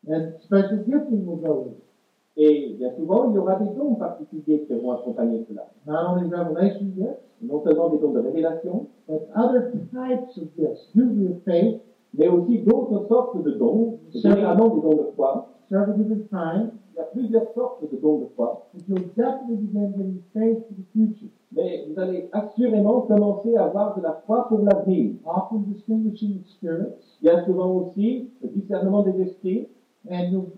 [0.07, 1.85] And special gifting will go with it.
[2.37, 5.69] Et bien souvent, il y aura des dons particuliers qui vont accompagner cela.
[5.87, 6.87] Not only revelation
[7.43, 10.91] Non seulement des dons de révélation, but other types of gifts.
[10.95, 11.81] Usually of faith,
[12.17, 15.49] mais aussi d'autres sortes de dons, généralement des dons de foi.
[15.69, 16.71] several different kinds.
[16.95, 20.59] Il y a plusieurs sortes de dons de foi, But you'll definitely begin getting faith
[20.67, 21.29] for the future.
[21.53, 25.15] mais vous allez assurément commencer à avoir de la foi pour l'avenir.
[25.25, 27.19] Often distinguishing of spirits.
[27.23, 29.69] Bien souvent aussi, le discernement des esprits,
[30.11, 30.51] And you'll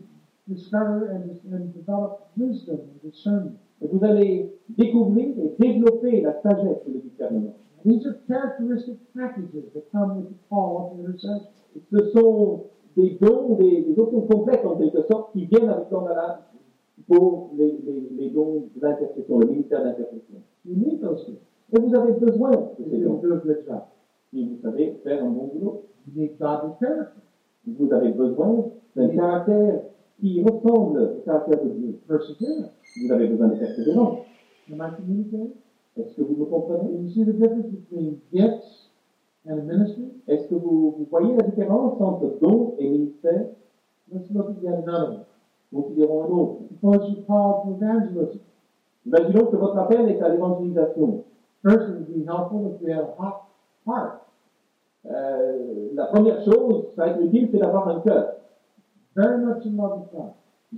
[0.48, 3.58] discover and, and develop wisdom and discernment.
[3.82, 7.54] et vous allez découvrir et développer la sagesse et le discernement.
[7.84, 11.46] These are characteristic packages that come with the call of intercession.
[11.92, 12.64] Ce sont
[12.96, 16.38] des dons, des, des options complètes en quelque sorte, qui viennent avec l'embalage
[17.06, 20.40] pour les, les, les dons d'intercession, le ministère d'intercession.
[20.64, 21.36] You need those things
[21.72, 23.20] Et vous avez besoin de ces dons
[24.30, 25.82] si vous savez faire un bon boulot.
[26.08, 27.10] You need godly character,
[27.66, 29.82] Vous avez besoin d'un caractère
[30.20, 32.00] qui ressemble au caractère de Dieu.
[32.08, 32.70] perseverance.
[33.02, 34.18] Vous avez besoin de persévérance.
[34.72, 35.50] Am I communicating?
[35.96, 36.92] Est-ce que vous me comprenez?
[36.92, 38.90] You see the difference between gifts
[39.48, 40.08] and ministry?
[40.28, 43.46] Est-ce que vous, vous voyez la différence entre don et ministère?
[44.12, 45.24] Let's look at yet another.
[45.72, 46.56] Considérons un autre.
[46.68, 48.40] Suppose you call to evangelism.
[49.06, 51.24] Imaginons que votre appel est à l'évangélisation.
[51.62, 53.48] First, it would be helpful if you had a hot
[53.86, 54.22] heart,
[55.08, 58.34] Euh, la première chose, ça va être utile, c'est d'avoir un cœur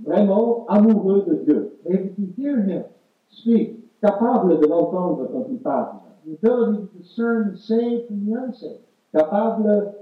[0.05, 2.83] vraiment amoureux de Dieu, able to hear Him
[3.29, 8.33] speak, capable de l'entendre quand il parle, the ability to discern the saved from the
[8.33, 8.79] unsaved,
[9.13, 9.93] capable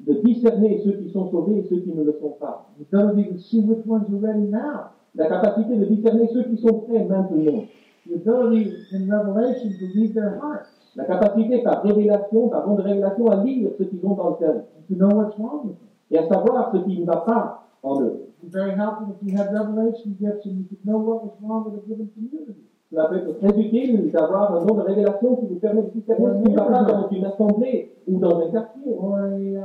[0.00, 3.32] de discerner ceux qui sont sauvés et ceux qui ne le sont pas, the ability
[3.32, 7.04] to see which ones are ready now, la capacité de discerner ceux qui sont prêts
[7.04, 7.64] maintenant,
[8.06, 10.68] the ability in revelation to read their hearts.
[10.96, 14.36] La capacité par révélation, par don de révélation, à lire ce qu'ils ont dans le
[14.36, 14.54] cœur.
[14.88, 15.88] To know what's wrong with them.
[16.10, 18.28] et à savoir ce qui ne va pas en eux.
[18.40, 21.34] It'd be very helpful if you had revelation gifts and you could know what was
[21.42, 22.54] wrong with a given community.
[22.90, 26.26] Cela peut être très utile d'avoir un don de révélation qui vous permet de discerner
[26.38, 28.92] ce qui va pas dans une assemblée ou dans un quartier.
[28.92, 29.60] Uh,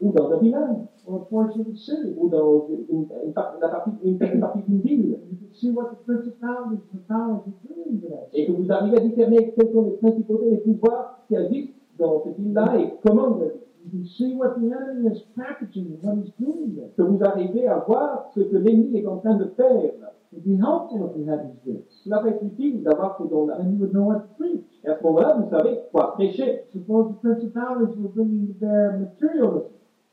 [0.00, 0.76] ou dans un village.
[1.06, 5.18] Ou dans une, une partie, une certaine partie d'une ville.
[8.32, 12.22] Et que vous arrivez à discerner quelles sont les principautés, les pouvoirs qui agissent dans
[12.24, 13.38] cette ville-là et comment
[13.92, 13.98] vous agissez.
[13.98, 16.90] You can see what the enemy is packaging and what he's doing there.
[16.96, 19.92] que vous arrivez à voir ce que l'ennemi est en train de faire.
[22.04, 23.56] Cela va être utile d'avoir ces dons-là.
[23.58, 24.64] Then you would know what to preach.
[24.84, 26.62] Et à ce moment-là, vous savez quoi prêcher.
[26.72, 29.70] Suppose the principalities were bringing to bear materialism.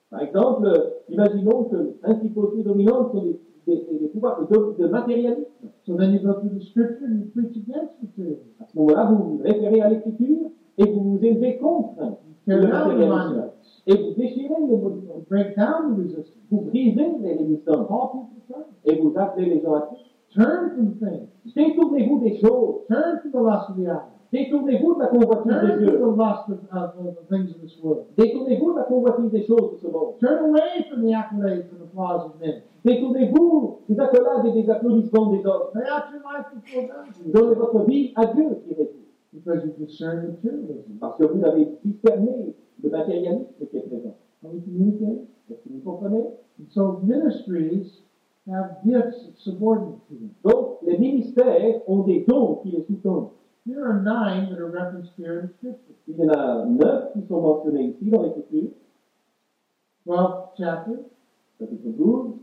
[0.10, 0.70] Par exemple,
[1.10, 5.46] imaginons que les principautés dominantes sont des, des- des- des pouvoirs de, de matérialisme.
[5.86, 8.44] So then you go through the scripture and you preach against materialism.
[8.62, 12.62] À ce moment-là, vous vous référez à l'écriture et vous vous élevez contre You le
[12.62, 13.30] tear down the matérialisme.
[13.30, 13.54] monuments.
[13.88, 15.16] Et vous déchirez les monuments.
[15.18, 16.38] You break down the resistance.
[16.52, 17.88] Vous brisez les résistances.
[17.88, 18.70] Call people to Christ.
[18.86, 20.06] Et vous appelez les gens à Christ.
[20.36, 21.28] Turn from things.
[21.56, 22.76] Détournez-vous des choses.
[22.90, 24.10] Turn from the lust of the eye.
[24.34, 26.00] Détournez-vous de la convoitise Turn des from yeux.
[26.00, 28.06] the lust of, of, of the things of this world.
[28.18, 30.18] Détournez-vous de la convoitise des choses de ce monde.
[30.20, 32.62] Turn away from the accolades and applause of men.
[32.84, 35.70] Détournez-vous des accolades et des applaudissements des hommes.
[35.76, 37.32] Lay out your life before God.
[37.34, 39.03] Donnez votre vie à Dieu, dirait-il.
[39.34, 40.98] Because you discern materialism.
[41.00, 44.15] Parce que vous avez discerné le matérialisme qui est présent.
[44.43, 45.26] Are we communicating?
[45.50, 46.24] Est-ce que vous comprenez
[46.60, 48.04] And so ministries
[48.48, 50.30] have gifts subordinate to them.
[50.43, 53.30] Donc, les ministères ont des dons qui les sous-tendent.
[53.65, 55.96] Here are nine that are referenced here in Scripture.
[56.08, 58.72] Il y en a neuf qui sont mentionnés ici dans l'Écriture,
[60.06, 61.00] 12th chapter,
[61.58, 62.34] chapitre 12,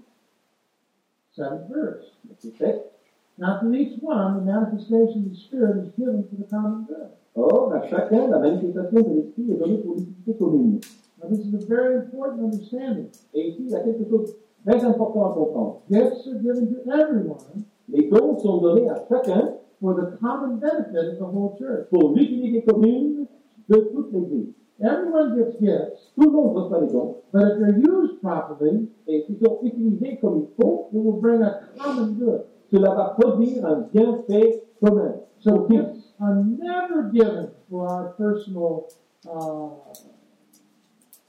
[1.37, 2.17] 7th verse.
[2.27, 3.00] verset 7.
[3.41, 7.09] Now to each one, the manifestation of the Spirit is given for the common good.
[7.35, 10.81] Or, à chacun, la manifestation de l'Esprit est donnée pour l'utilité commune.
[11.23, 13.07] Now this is a very important understanding.
[13.33, 14.35] Et ici, il y a quelque chose
[14.67, 15.81] de très important à comprendre.
[15.91, 20.99] Gifts are given to everyone Les dons sont donnés à chacun for the common benefit
[21.13, 21.89] of the whole church.
[21.91, 23.27] pour l'utilité commune
[23.71, 24.53] de toute l'Église.
[24.81, 27.17] Everyone gets gifts, Tout le monde reçoit des dons.
[27.33, 31.43] but if they're used properly, Et s'ils sont utilisés comme il faut, it will bring
[31.43, 32.43] a common good.
[32.71, 35.15] Cela va produire un bienfait commun.
[35.41, 38.89] So gifts are never given for our personal
[39.27, 39.71] uh,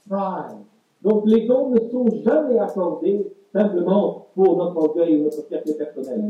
[0.08, 0.58] pride.
[1.02, 6.22] Donc les dons ne sont jamais accordés simplement pour notre orgueil ou notre fierté personnelle.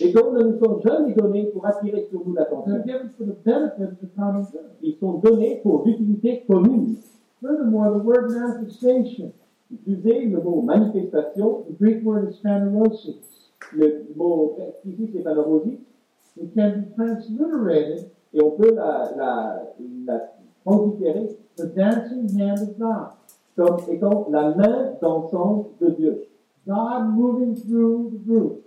[0.00, 2.82] Les dons ne nous sont jamais donnés pour attirer sur nous l'attention.
[4.82, 6.96] Ils sont donnés pour l'utilité commune.
[7.42, 9.32] Furthermore, the word manifestation,
[9.72, 13.16] Utiliser le mot manifestation, the Greek word is phanerosis.
[13.72, 15.78] le mot ici c'est phanerosis,
[16.36, 19.62] It can be transliterated et on peut la, la,
[20.06, 20.20] la
[20.64, 23.08] transférer the dancing hand of God.
[23.56, 26.24] comme étant la main dansante de Dieu.
[26.66, 28.64] God moving through the group.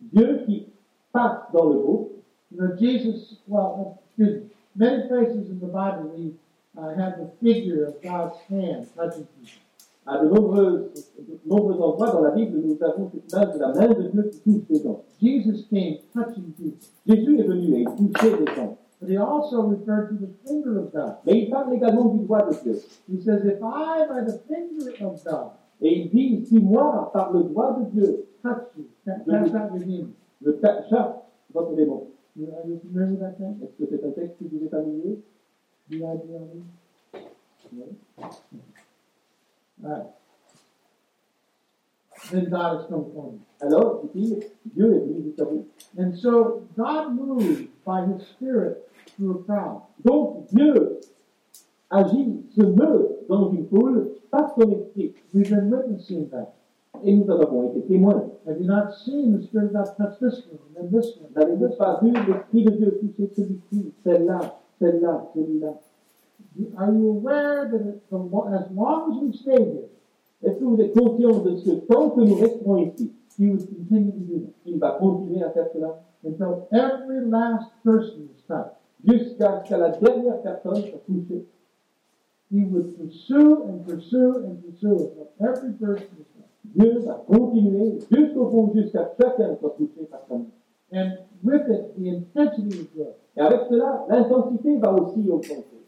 [0.00, 0.66] Dieu qui
[1.12, 2.12] passe dans le groupe.
[2.50, 4.42] You know, Jesus, well, excuse
[4.74, 6.34] many places in the Bible we
[6.78, 9.65] uh, have the figure of God's hand touching people.
[10.06, 13.68] À de nombreux, de nombreux endroits dans la Bible, nous avons cette image de la
[13.72, 15.02] main de Dieu qui touche les gens.
[15.20, 16.78] Jesus came touching people.
[17.06, 18.76] Jésus est venu et il touchait les gens.
[19.00, 21.16] But he also referred to the finger of God.
[21.26, 22.78] Mais il parle également du doigt de Dieu.
[23.12, 25.50] He says, if I, by the finger of God,
[25.82, 29.70] Et il dit, si moi, par le doigt de Dieu, touch you, ca- cast out
[29.74, 30.08] your demons.
[30.40, 30.50] je
[30.88, 31.14] chasse
[31.52, 32.04] votre démon.
[32.36, 32.80] You- you?
[32.86, 35.18] Est-ce que c'est un texte qui vous est familier?
[35.90, 36.00] It?
[36.00, 37.84] Non.
[38.18, 38.30] All
[39.82, 40.06] right.
[42.30, 43.38] Then God has come for me.
[43.60, 44.40] Alors, dit-il,
[44.74, 45.66] Dieu est venu jusqu'à vous.
[45.98, 48.78] And so God moved by his spirit
[49.16, 49.82] through a crowd.
[50.04, 51.00] Donc, Dieu
[51.90, 55.14] agit, se meut dans une foule par son esprit.
[55.32, 56.54] We've been witnessing that.
[57.04, 58.24] Et nous en avons été témoins.
[58.46, 61.30] Have you not seen the Spirit of God touch this one and this one?
[61.36, 65.74] N'avez-vous pas vu l'esprit de Dieu toucher celui-ci, celle-là, celle-là, celui-là
[66.76, 69.88] Are you aware that as long as we stay here,
[70.42, 74.12] Est-ce que vous êtes conscient de ce que que nous resterons ici, He would continue
[74.12, 74.52] to do that?
[74.64, 78.76] Il va continuer à faire cela until every last person is touched?
[79.04, 81.46] jusqu'à la dernière personne soit touchée
[82.50, 86.46] He would pursue and pursue and pursue until every person is touched.
[86.76, 90.34] Dieu va continuer jusqu'au fond, jusqu'à chacun soit touché par sa.
[90.92, 95.85] And with it, the intensity would grow, Et avec cela, l'intensité va aussi augmenter.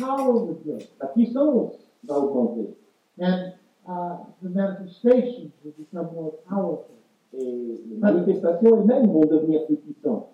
[0.00, 2.74] The power would grow, La puissance va augmenter.
[3.18, 3.52] and
[3.88, 6.94] uh, the manifestations would become more powerful
[7.32, 10.26] Et les manifestations elles-mêmes vont devenir plus puissantes.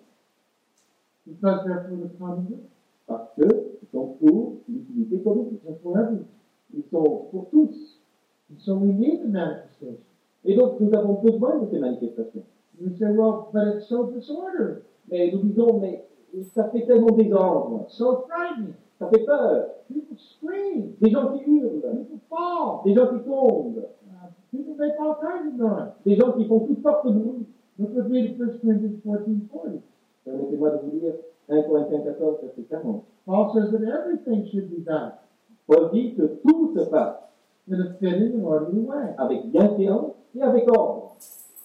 [1.25, 2.63] because they're for the common good.
[3.07, 5.57] Parce qu'ils sont pour l'utilité commune.
[5.63, 6.25] They're for everyone.
[6.73, 7.99] Ils sont pour tous.
[8.49, 9.97] And so we need the.
[10.45, 12.43] Et donc, nous avons besoin de ces manifestations.
[12.79, 16.05] You say, well, but it's so disordered, Mais nous disons, mais
[16.53, 17.85] ça fait tellement désordre.
[17.89, 18.73] so frightening.
[18.99, 19.65] Ça fait peur.
[19.87, 21.81] People scream, Des gens qui hurlent.
[21.81, 23.77] people fall, Des gens qui tombent.
[23.77, 25.91] uh, people make all kinds of noise.
[26.05, 27.45] Des gens qui font toutes sortes de bruit.
[27.79, 29.81] Look with me to 1 Corinthians 14 40.
[30.25, 31.13] Permettez-moi de vous lire
[31.49, 33.03] 1 Corinthiens 14, verset 40.
[33.25, 35.11] Paul says that everything should be done
[35.67, 37.17] Paul dit que tout se passe
[37.69, 39.13] in a fitting and orderly way.
[39.17, 41.15] avec bienséance et avec ordre.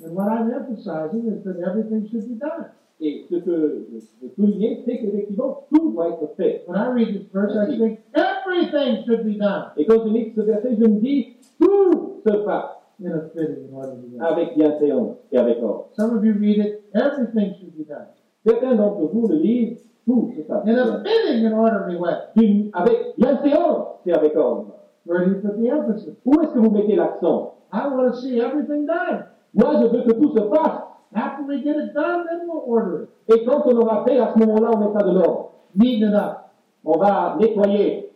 [0.05, 2.67] And what I'm emphasizing is that everything should be done.
[3.05, 6.65] Et ce que je veux souligner, c'est qu'effectivement, tout doit être fait.
[6.69, 10.33] When I read this verse, I think everything should be done Et quand je lis
[10.37, 15.61] ce verset, je me dis, tout se passe in a fitting avec bienséance et avec
[15.61, 15.89] ordre.
[15.97, 18.07] Some of you read it, everything should be done
[18.47, 22.71] Certains d'entre vous le lisent, tout se passe in a fitting and orderly way.
[22.73, 24.77] Avec bienséance et avec ordre.
[25.07, 26.15] Where do you put the emphasis?
[26.25, 27.55] Où est-ce que vous mettez l'accent?
[27.73, 29.25] I want to see everything done.
[29.55, 30.92] Moi, je veux que tout se passe.
[31.15, 33.09] After we get it done, then we'll order it.
[33.29, 35.51] Et quand on aura fait, à ce moment-là, on mettra de l'ordre.
[35.75, 36.39] Up.
[36.85, 38.11] On va nettoyer.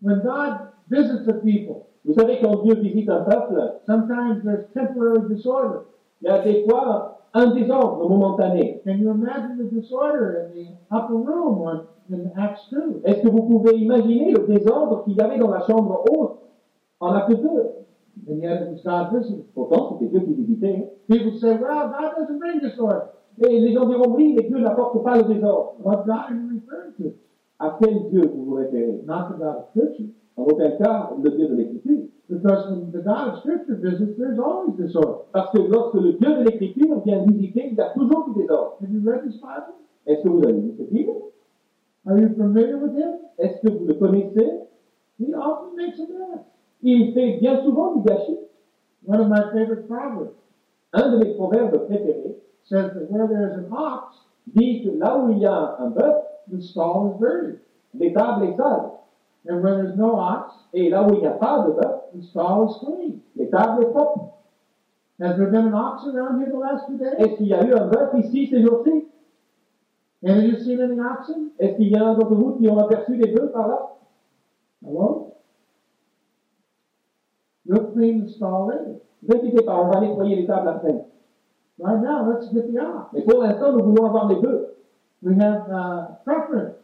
[0.00, 5.28] When God visits a people, Vous savez, quand Dieu visite un peuple, sometimes there's temporary
[5.28, 5.80] disorder.
[6.22, 8.80] il y a des fois un désordre momentané.
[8.84, 13.02] Can you imagine the disorder in the upper room on, in Acts 2?
[13.04, 16.38] Est-ce que vous pouvez imaginer le désordre qu'il y avait dans la chambre haute
[17.00, 17.46] en acte 2
[18.26, 19.44] And yet it was God visiting.
[19.54, 20.88] Pourtant, c'était Dieu qui visitait.
[21.08, 23.02] People say, well, God doesn't bring disorder.
[23.40, 25.76] Et les gens diront, oui, mais Dieu n'apporte pas le désordre.
[25.82, 27.16] What God are you referring to?
[27.60, 29.02] À quel Dieu vous vous référez?
[29.06, 30.06] Not the God of Scripture.
[30.36, 32.08] En aucun cas, le Dieu de l'Écriture.
[32.28, 35.24] Because when the God of Scripture visits, there's always disorder.
[35.32, 38.76] Parce que lorsque le Dieu de l'Écriture vient visiter, il y a toujours du désordre.
[38.82, 39.74] Have you read this Bible?
[40.06, 41.14] Est-ce que vous avez lu ce livre
[42.06, 43.18] Are you familiar with him?
[43.38, 44.60] Est-ce que vous le connaissez?
[45.18, 46.44] He often makes a mess.
[46.82, 48.38] Il fait bien souvent du gâchis.
[49.06, 50.32] One of my favorite proverbs
[50.92, 54.16] Un de mes proverbes préférés says that where there is an ox,
[54.54, 56.16] dit que là où il y a un bœuf,
[56.50, 57.58] the stall is dirty.
[57.94, 58.92] l'étable est sale.
[59.48, 62.22] And where there's no ox, Et là où il n'y a pas de bœuf, the
[62.22, 63.20] stall is clean.
[63.36, 64.34] l'étable est propre.
[65.20, 67.14] Has there been an ox around here the last few days?
[67.18, 69.08] Est-ce qu'il y a eu un bœuf ici ces jours-ci?
[70.24, 71.50] Have you seen any oxen?
[71.58, 73.96] Est-ce qu'il y a un d'entre vous qui ont aperçu des bœufs par là?
[74.84, 75.27] Hello?
[77.68, 79.00] Clean the stall later.
[79.22, 81.04] Ne inquiétez pas, on va nettoyer l'étable après.
[81.80, 83.12] Right now, let's get the ox.
[83.12, 84.74] Mais pour l'instant, nous voulons avoir des bœufs.
[85.22, 86.76] We have uh, preference,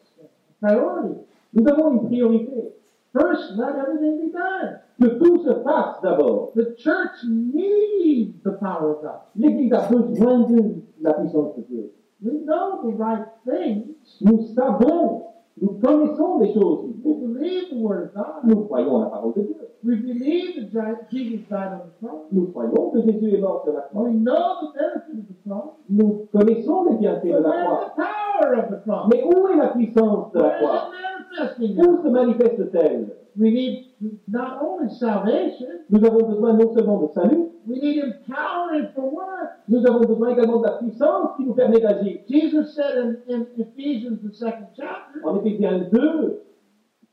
[0.60, 1.20] priority.
[1.52, 2.74] Nous avons une priorité.
[3.12, 4.80] First, let everything be done.
[5.00, 6.52] Que tout se fasse d'abord.
[6.54, 9.20] The church needs the power of God.
[9.36, 11.92] L'Église a besoin de la puissance de Dieu.
[12.22, 13.94] We know the right things.
[14.20, 15.26] Nous savons,
[15.60, 16.90] nous connaissons les choses.
[17.04, 18.44] We believe the Word of God.
[18.44, 19.56] Nous croyons la parole de Dieu.
[19.84, 22.22] We believe that Jesus died on the cross.
[22.32, 24.02] Nous croyons que Jésus est mort sur la croix.
[24.02, 24.32] We know
[24.62, 25.74] the benefit of the cross.
[25.88, 27.80] Nous connaissons les bienfaits de la croix.
[27.84, 29.08] the power of the cross?
[29.12, 30.90] Mais où est la puissance de la croix?
[31.60, 33.23] Où se manifeste-t-elle?
[33.36, 33.86] We need
[34.28, 39.50] not only salvation, Nous avons besoin non seulement de salut, we need empowering for work.
[39.68, 42.20] nous avons besoin également de la puissance qui nous permet d'agir.
[42.28, 46.42] Jesus said in, in Ephesians, the second chapter, En Éphésiens 2,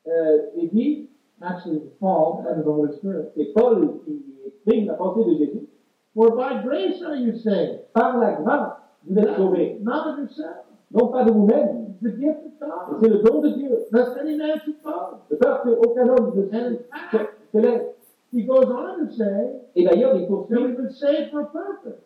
[0.08, 1.10] euh, il dit,
[1.42, 5.68] actually the Paul and the Holy Spirit, c'est Paul qui exprime la pensée de Jésus,
[6.14, 8.74] For by grace are you saved, par la grâce,
[9.08, 10.66] vous êtes sauvés, not of yourself.
[10.92, 13.00] non pas de vous-même, It's the gift of mais God.
[13.02, 13.70] c'est le don de Dieu,
[14.20, 14.76] any man should.
[15.42, 16.48] Peur qu'aucun homme ne
[17.54, 17.92] se.
[18.34, 20.56] He goes on to say Et d'ailleurs, il poursuit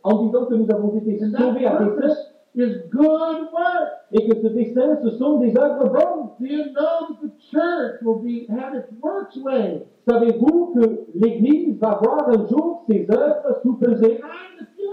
[0.04, 3.90] en disant que nous avons été sauvés à dessein purpose is good work.
[4.12, 6.30] et que ce dessein, ce sont des œuvres bonnes.
[6.40, 9.86] Do you know that the church will be have its works weighed?
[10.08, 14.22] Savez-vous que l'Église va voir un jour ses œuvres sous-pesées?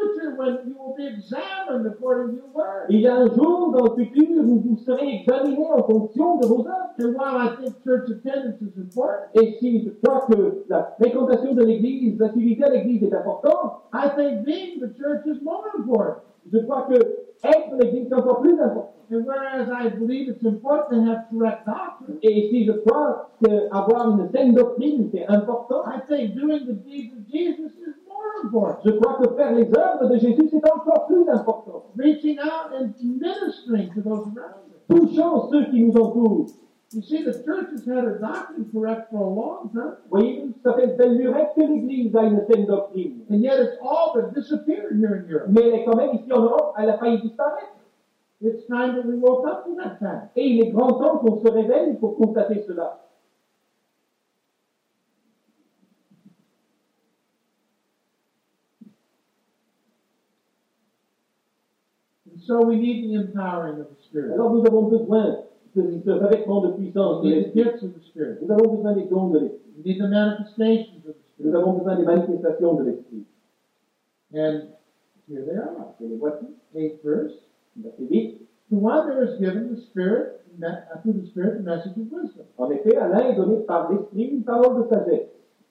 [0.02, 2.86] Future, when you will be examined according to your work.
[2.90, 6.46] Il y a un jour dans le futur où vous serez examinés en fonction de
[6.46, 6.90] vos œuvres.
[6.98, 11.54] And while I think church attendance is important, Et si je crois que la fréquentation
[11.54, 16.22] de l'Église, l'activité à l'Église est importante, I think being the church is more important.
[16.52, 18.88] je crois que être l'Église est encore plus important.
[19.10, 24.10] And whereas I believe it's important to have correct doctrine, Et si je crois qu'avoir
[24.10, 27.94] une saine doctrine, c'est important, I think doing the deeds of Jesus is
[28.44, 28.78] important.
[28.84, 31.84] je crois que faire les œuvres de Jésus, c'est encore plus important.
[31.96, 34.82] Reaching out and ministering to those around us.
[34.88, 36.46] Touchant ceux qui nous entourent.
[36.94, 40.74] You see, the church has had her doctrine correct for a long time, Voyez, ça
[40.74, 43.22] fait belle lurette que l'Église a une saine doctrine.
[43.30, 45.46] and yet it's all but disappeared here in Europe.
[45.48, 47.72] Mais elle est quand même ici en Europe, elle a failli disparaître.
[48.42, 50.32] It's time that we woke up to that fact.
[50.36, 52.98] Et il est grand temps qu'on se réveille pour constater cela.
[62.46, 64.32] So we need the empowering of the Spirit.
[64.34, 65.38] Alors nous avons besoin
[65.74, 67.62] de ce revêtement de puissance de We need the l'Esprit.
[67.64, 68.38] gifts of the Spirit.
[68.42, 69.72] Nous avons besoin des dons de l'Esprit.
[69.78, 71.56] We need the manifestations of the Nous Spirit.
[71.56, 73.24] avons besoin des manifestations de l'Esprit.
[74.34, 74.68] And
[75.28, 75.94] here they are.
[76.00, 76.46] Et les voici.
[76.74, 77.32] Eighth verse.
[77.76, 78.38] Verset 10.
[78.70, 82.10] To one there is given the Spirit, me- uh, through the Spirit, the message of
[82.10, 82.44] wisdom.
[82.58, 85.28] En effet, à l'un est donné par l'Esprit une parole de sagesse.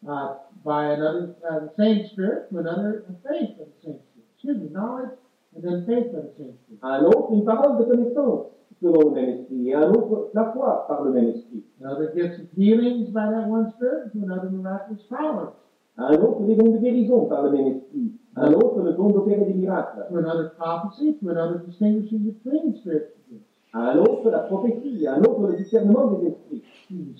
[0.07, 4.25] Uh, by another, uh, the same Spirit, to another, faith by the same Spirit.
[4.35, 5.09] Excuse me, knowledge,
[5.53, 8.45] un autre, une parole de connaissance
[8.81, 9.69] selon le même Esprit.
[9.69, 11.63] Et un autre, la foi par le même Esprit.
[11.81, 15.53] Another gifts of healings by that one Spirit, to another miraculous powers.
[15.97, 18.11] À un autre, des dons de guérison par le même Esprit.
[18.35, 20.05] Un autre, le don d'opérer des miracles.
[20.09, 23.45] To another prophecy, to another distinguishing between spirits and gifts.
[23.73, 25.05] À un autre, la prophétie.
[25.07, 26.63] Un autre, le discernement des esprits.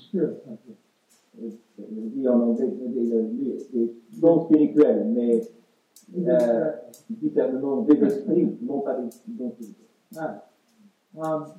[0.09, 0.19] Je
[1.77, 5.41] dis en anglais, des, des dons spirituels, mais
[6.17, 6.71] euh,
[7.09, 9.09] discernement des esprits, non pas des.
[11.17, 11.53] Um,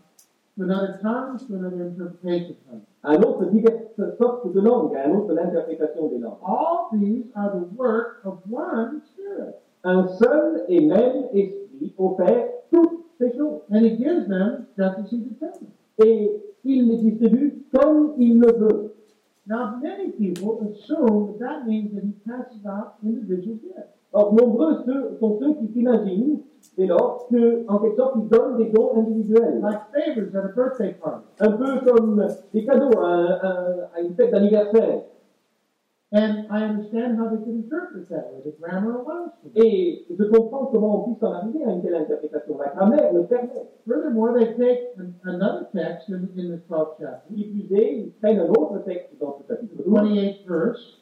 [0.56, 2.82] to another tongues, to another interpretation of tongues.
[3.02, 4.94] À un autre, diverses sortes de langues.
[4.96, 6.38] Un autre, l'interprétation des langues.
[6.42, 9.54] All these are the work of one Spirit.
[9.84, 13.60] Un seul et même esprit opère toutes ces choses.
[13.70, 15.72] And He gives them just as He determines.
[16.04, 18.94] Et il les distribue comme il le veut.
[19.46, 24.01] Now, many people assume that that means that He passes out individual gifts.
[24.12, 26.40] Or, nombreux ceux, sont ceux qui s'imaginent,
[26.76, 29.60] dès lors, que, en quelque sorte, il donne des dons individuels.
[29.62, 31.24] Like favors at a birthday party.
[31.40, 35.02] Un peu comme des cadeaux à, un- à- à une fête d'anniversaire.
[36.14, 38.42] And I understand how they could interpret that way.
[38.44, 39.30] The grammar allows.
[39.56, 42.58] Et je comprends comment on puisse en arriver à une telle interprétation.
[42.58, 43.48] La grammaire le permet.
[43.88, 48.12] Furthermore, they take an, another text in, in the 12th chapter, Qui plus est, ils
[48.20, 51.01] prennent un autre texte dans ce chapitre the 12, 28th verse,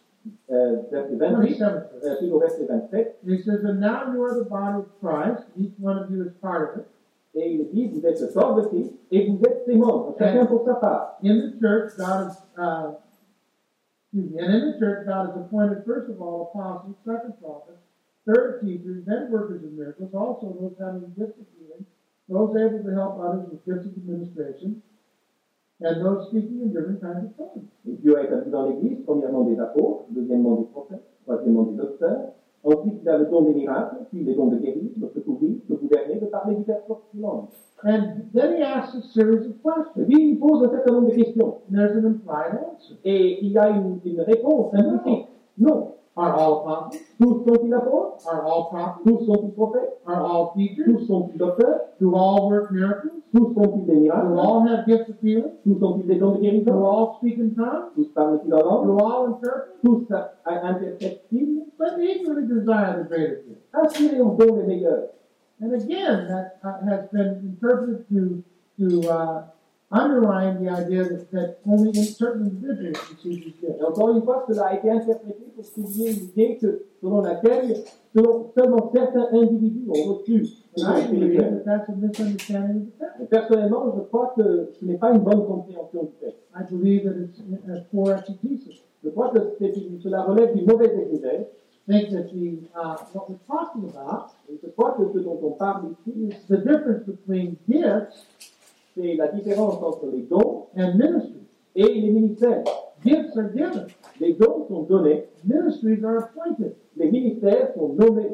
[0.51, 2.05] euh, verset 28, 27th verse.
[2.05, 3.14] euh, plutôt verset 27.
[3.27, 6.33] He says, And now you are the body of Christ, each one of you is
[6.41, 6.87] part of it.
[7.35, 10.75] Et il dit, êtes le corps de Christ et vous êtes membres, chacun pour sa
[10.75, 11.18] part.
[11.23, 12.93] In the church, God is, uh,
[14.12, 17.79] excuse me, and in the church, God has appointed first of all apostles, second prophets,
[18.27, 21.87] third teachers, then workers of miracles, also those having gifts of healing,
[22.29, 24.83] those able to help others with gifts of administration,
[25.81, 27.62] different kinds of tongues.
[27.89, 32.33] Et Dieu a établi dans l'Église, premièrement des apôtres, deuxièmement des prophètes, troisièmement des docteurs.
[32.62, 35.74] Ensuite, il a le don des miracles, puis les dons de guérir, de secourir, de
[35.76, 36.83] gouverner, de parler diverses
[37.14, 37.47] de langues.
[37.83, 40.05] And then he asks a series of Et questions.
[40.07, 41.55] puis, il pose un certain nombre de questions.
[41.70, 42.97] And there's an implied answer.
[43.03, 45.28] Et il y a une, une réponse implicite.
[45.57, 45.95] Non.
[46.17, 47.01] Are all apostles?
[47.21, 49.05] Tous sont-ils apôtres Are all prophets?
[49.05, 50.85] Tous sont-ils prophètes Are all teachers?
[50.85, 53.11] Tous sont-ils docteurs Do all work miracles?
[53.33, 55.53] Tous sont-ils des Do all have gifts of healing?
[55.65, 57.91] Tous sont-ils des dons de Do all speak in tongues?
[57.95, 59.73] Tous parlent-ils en langue Do all interpret?
[59.85, 60.07] Tous
[60.45, 63.57] interprètent-ils But eagerly desire the greater good.
[63.73, 65.11] Aspirez aux dons les meilleurs.
[65.63, 68.43] And again, that uh, has been interpreted to
[68.79, 69.43] to uh,
[69.91, 73.80] underline the idea that, that only in certain individuals receive these gifts.
[73.80, 77.76] Et encore une fois, cela a été interprété pour souligner l'idée que, selon laquelle
[78.14, 83.28] seulement certains individus ont reçu les And dons I believe that's a misunderstanding of the
[83.28, 83.30] text.
[83.30, 86.38] Personnellement, je crois que ce n'est pas une bonne compréhension du texte.
[86.55, 88.84] I believe that it's a poor exegesis.
[89.03, 89.38] Je crois que
[90.03, 91.47] cela relève d'une mauvaise exégèse.
[91.88, 95.91] Think that the uh, what we're talking about je crois que ce dont on parle
[96.07, 98.26] ici, is the difference between gifts
[98.97, 101.47] c'est la différence entre les dons and ministries.
[101.74, 102.64] et les ministères.
[103.05, 103.86] Gifts are given.
[104.20, 106.74] Les dons sont donnés, Ministries are appointed.
[106.97, 108.30] les ministères sont nommés.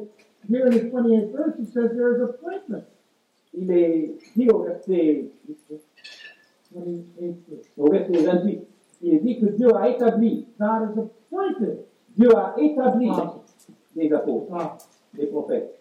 [0.49, 2.85] Here in the 28th verse, it says there is appointment.
[3.53, 5.31] Il est dit au verset,
[6.75, 7.69] 28th verse.
[7.77, 8.61] au verset 28,
[9.03, 11.79] il est dit que Dieu a établi, God has appointed
[12.17, 14.85] Dieu a établi apostles, des apôtres, prophets.
[15.15, 15.79] des prophètes.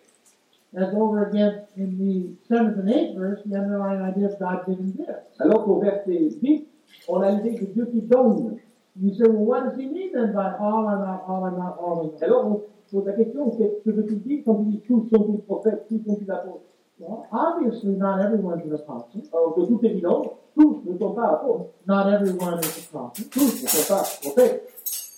[0.78, 4.92] As over again in the seventh and eighth verse, the underlying idea of God giving
[4.92, 5.40] gifts.
[5.40, 6.66] Alors qu'au verset 10,
[7.08, 8.60] on a l'idée que Dieu qui donne.
[8.98, 11.78] You say, well, what does he mean then by all are not, all are not,
[11.80, 12.24] all are not?
[12.24, 15.26] Alors on se pose la question, qu'est-ce que veut-il dire quand il dit tous sont
[15.32, 16.64] des prophètes, tous sont des apôtres
[16.98, 19.22] Well, obviously not everyone's an apostle.
[19.34, 23.24] Alors de toute évidence, tous ne sont pas apôtres, Not everyone is a prophet.
[23.30, 24.72] tous ne sont pas prophètes.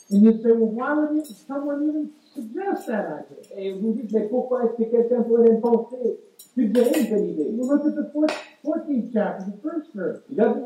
[0.10, 2.10] And you say, well, why would you, someone even
[3.58, 6.20] Et vous dites, mais pourquoi est-ce que quelqu'un pourrait penser,
[6.54, 8.32] suggérer une idée You look at the fourth,
[8.66, 10.20] 14th chapter, the first verse.
[10.30, 10.62] Regardez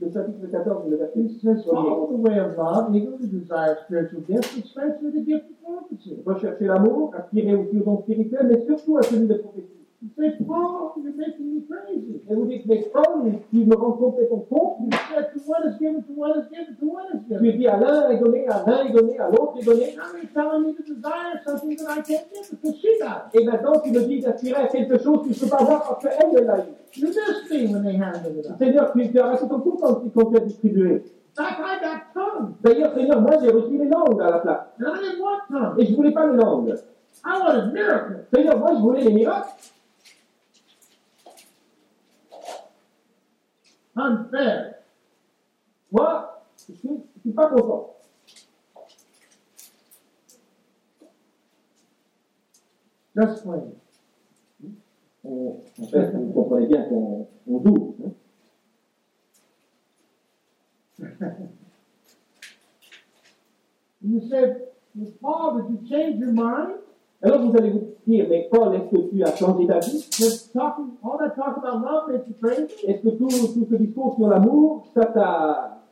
[0.00, 1.64] le chapitre 14, le verset It says, 1er.
[1.64, 6.16] follow the way of love, eagerly desire spiritual gifts, especially the gift of prophecy.
[6.24, 9.79] Recherchez l'amour, aspirez aussi aux dons spirituels, mais surtout à celui de prophétie.
[10.02, 12.22] Making me crazy.
[12.30, 14.78] Et vous dites, mais Paul, il me rend complètement con.
[14.80, 17.66] You said, to one is given, to one is given, to one is Tu dis
[17.66, 19.94] à l'un est donné, à l'un est donné, à l'autre est donné.
[19.96, 23.44] Now you're telling me to desire something that I can't get because she got Et
[23.44, 26.02] maintenant, tu me dis d'aspirer à quelque chose que je ne peux pas avoir parce
[26.02, 26.70] qu'elle elle l'a eu.
[26.96, 28.56] You missed me when they handed it up.
[28.58, 31.04] Seigneur, tu, tu as raté ton coup quand, tu as distribué.
[32.62, 34.60] D'ailleurs, Seigneur, moi j'ai reçu les langues à la place.
[35.78, 36.74] Et je voulais pas les langues.
[37.22, 38.24] I wanted miracles.
[38.32, 39.50] Seigneur, moi je voulais les miracles.
[44.00, 44.74] Unfair.
[45.92, 47.96] Moi, je suis, je suis pas content.
[53.14, 53.62] Just plain.
[55.24, 58.12] On, en fait, vous comprenez bien qu'on on hein.
[64.02, 64.68] You said,
[65.20, 66.78] Paul, did you change your mind?
[67.22, 70.86] Alors vous allez vous dire, mais Paul, est-ce que tu as changé d'avis Just talking,
[71.04, 72.88] all that talk about love makes you?
[72.88, 75.82] Est-ce que tout, tout ce discours sur l'amour, ça t'a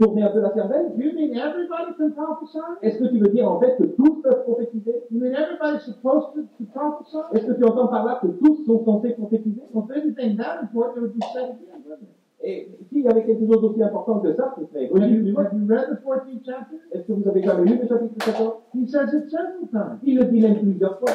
[0.00, 0.92] tourné un peu la cervelle?
[0.96, 2.58] You mean everybody can prophesy?
[2.80, 5.02] Est-ce que tu veux dire en fait que tous peuvent prophétiser?
[5.10, 7.18] You mean everybody's supposed to, to prophesy?
[7.34, 9.60] Est-ce que tu entends par là que tous sont censés prophétiser?
[9.74, 12.08] If anything that important, it would be said again?
[12.48, 15.52] Et s'il y avait quelque chose d'aussi important que ça, ce serait Have you, have
[15.52, 16.76] you read the 14th chapter?
[16.92, 19.98] Est-ce que vous avez jamais lu le chapitre 14 He says it several times.
[20.04, 21.10] Il le dit même plusieurs fois.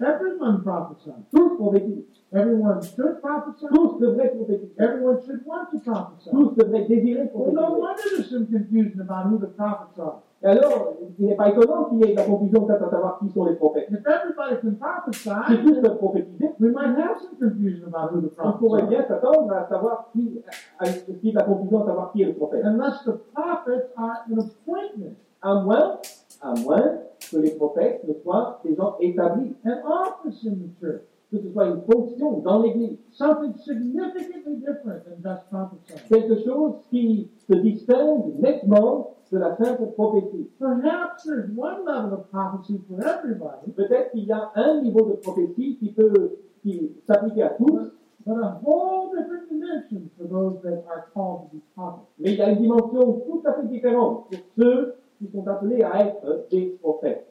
[0.00, 1.12] Everyone prophesies.
[1.32, 2.02] Tous prophétisent.
[2.32, 3.66] Everyone should prophesy.
[3.72, 4.72] Tous devraient prophétiser.
[4.78, 6.30] Everyone should want to prophesy.
[6.30, 10.18] Tous devraient désirer Well, no wonder there's some confusion about who the prophets are.
[10.42, 13.30] Et alors, il n'est pas étonnant qu'il y ait la confusion quant à savoir qui
[13.30, 13.88] sont les prophètes.
[13.90, 18.22] If everybody can Si prophesy, tous peuvent prophétiser, we might have some confusion about who
[18.22, 20.42] the on pourrait bien s'attendre à savoir qui,
[20.80, 22.62] à, la confusion à savoir qui est le prophète.
[22.64, 25.98] Unless the prophets are an appointment, À moins,
[26.40, 26.98] à moins
[27.30, 31.52] que les prophètes ne soient des gens établis, an office in the church, que ce
[31.52, 36.08] soit une fonction dans l'Église, something significantly different than just prophesying.
[36.08, 40.50] quelque chose qui se distingue nettement de la simple prophétie.
[40.58, 45.14] Perhaps there's one level of prophecy for everybody, Peut-être qu'il y a un niveau de
[45.14, 47.90] prophétie qui peut qui s'appliquer à tous,
[48.24, 52.06] but a whole different dimension for those that are called to be prophets.
[52.18, 55.82] Mais il y a une dimension tout à fait différente pour ceux qui sont appelés
[55.82, 57.26] à être des prophètes.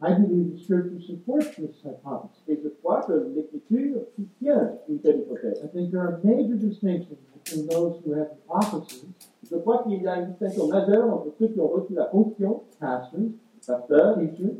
[0.00, 2.42] I believe the scripture supports this hypothesis.
[2.48, 5.62] Et je crois que l'Écriture soutient une telle hypothèse.
[5.64, 9.06] I think there are major distinctions between those who have the offices,
[9.54, 12.62] Je crois qu'il y a une distinction majeure entre ceux qui ont reçu la fonction,
[12.80, 13.20] pastors,
[13.64, 14.56] pasteur, teachers,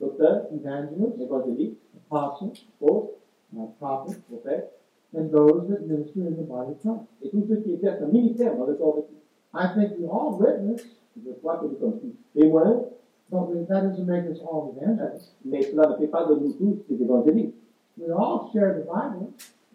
[0.00, 1.76] docteur, évangéliste,
[2.10, 3.08] apostles, apôtre,
[3.54, 4.72] uh, prophets, prophète,
[5.14, 7.04] and those that minister in the body of Christ.
[7.22, 9.18] et tous ceux qui exercent un ministère dans le corps de Christ.
[9.52, 10.82] I think we all witness,
[11.22, 12.84] Je crois que nous sommes tous témoins,
[13.30, 15.34] but we, that doesn't make us all evangelists.
[15.44, 17.54] mais cela ne fait pas de nous tous des évangélistes.
[17.98, 19.26] We all share the Bible,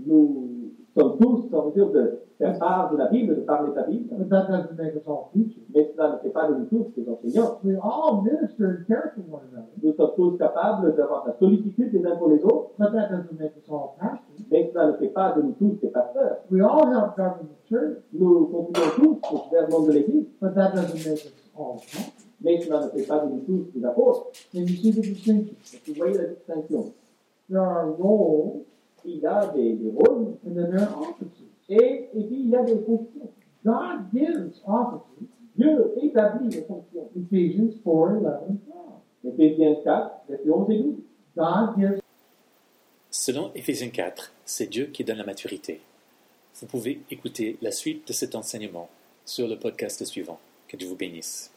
[0.03, 3.83] Nous sommes tous en mesure de faire part de la Bible, de parler de la
[3.83, 5.61] Bible, but that doesn't make us all teachers.
[5.73, 7.59] mais cela ne fait pas de nous tous des enseignants.
[7.63, 11.93] We all minister and care for one another, Nous sommes tous capables d'avoir la sollicitude
[11.93, 14.19] les uns pour les autres, but that doesn't make us all pastors.
[14.51, 16.37] mais cela ne fait pas de nous tous des pasteurs.
[16.51, 20.71] We all help govern the church, Nous contribuons tous au gouvernement de l'Église, but that
[20.73, 22.13] doesn't make us all pastors.
[22.41, 24.27] mais cela ne fait pas de nous tous des apôtres.
[24.55, 25.55] And you see the distinction.
[25.87, 26.91] Vous voyez la distinction.
[27.49, 28.63] There are roles,
[29.05, 31.42] Il y a des, des rôles and then there are offices.
[31.69, 33.31] Et, et puis il y a des fonctions.
[33.65, 35.27] God gives offices.
[35.55, 37.09] Dieu établit les fonctions.
[37.15, 38.57] Ephesians 4, 11, and
[39.23, 39.33] 12.
[39.33, 40.95] Éphésiens 4, versets 11 et 12.
[41.35, 41.99] God gives
[43.09, 45.81] Selon Éphésiens 4, c'est Dieu qui donne la maturité.
[46.55, 48.89] Vous pouvez écouter la suite de cet enseignement
[49.23, 50.39] sur le podcast suivant.
[50.67, 51.51] Que Dieu vous bénisse.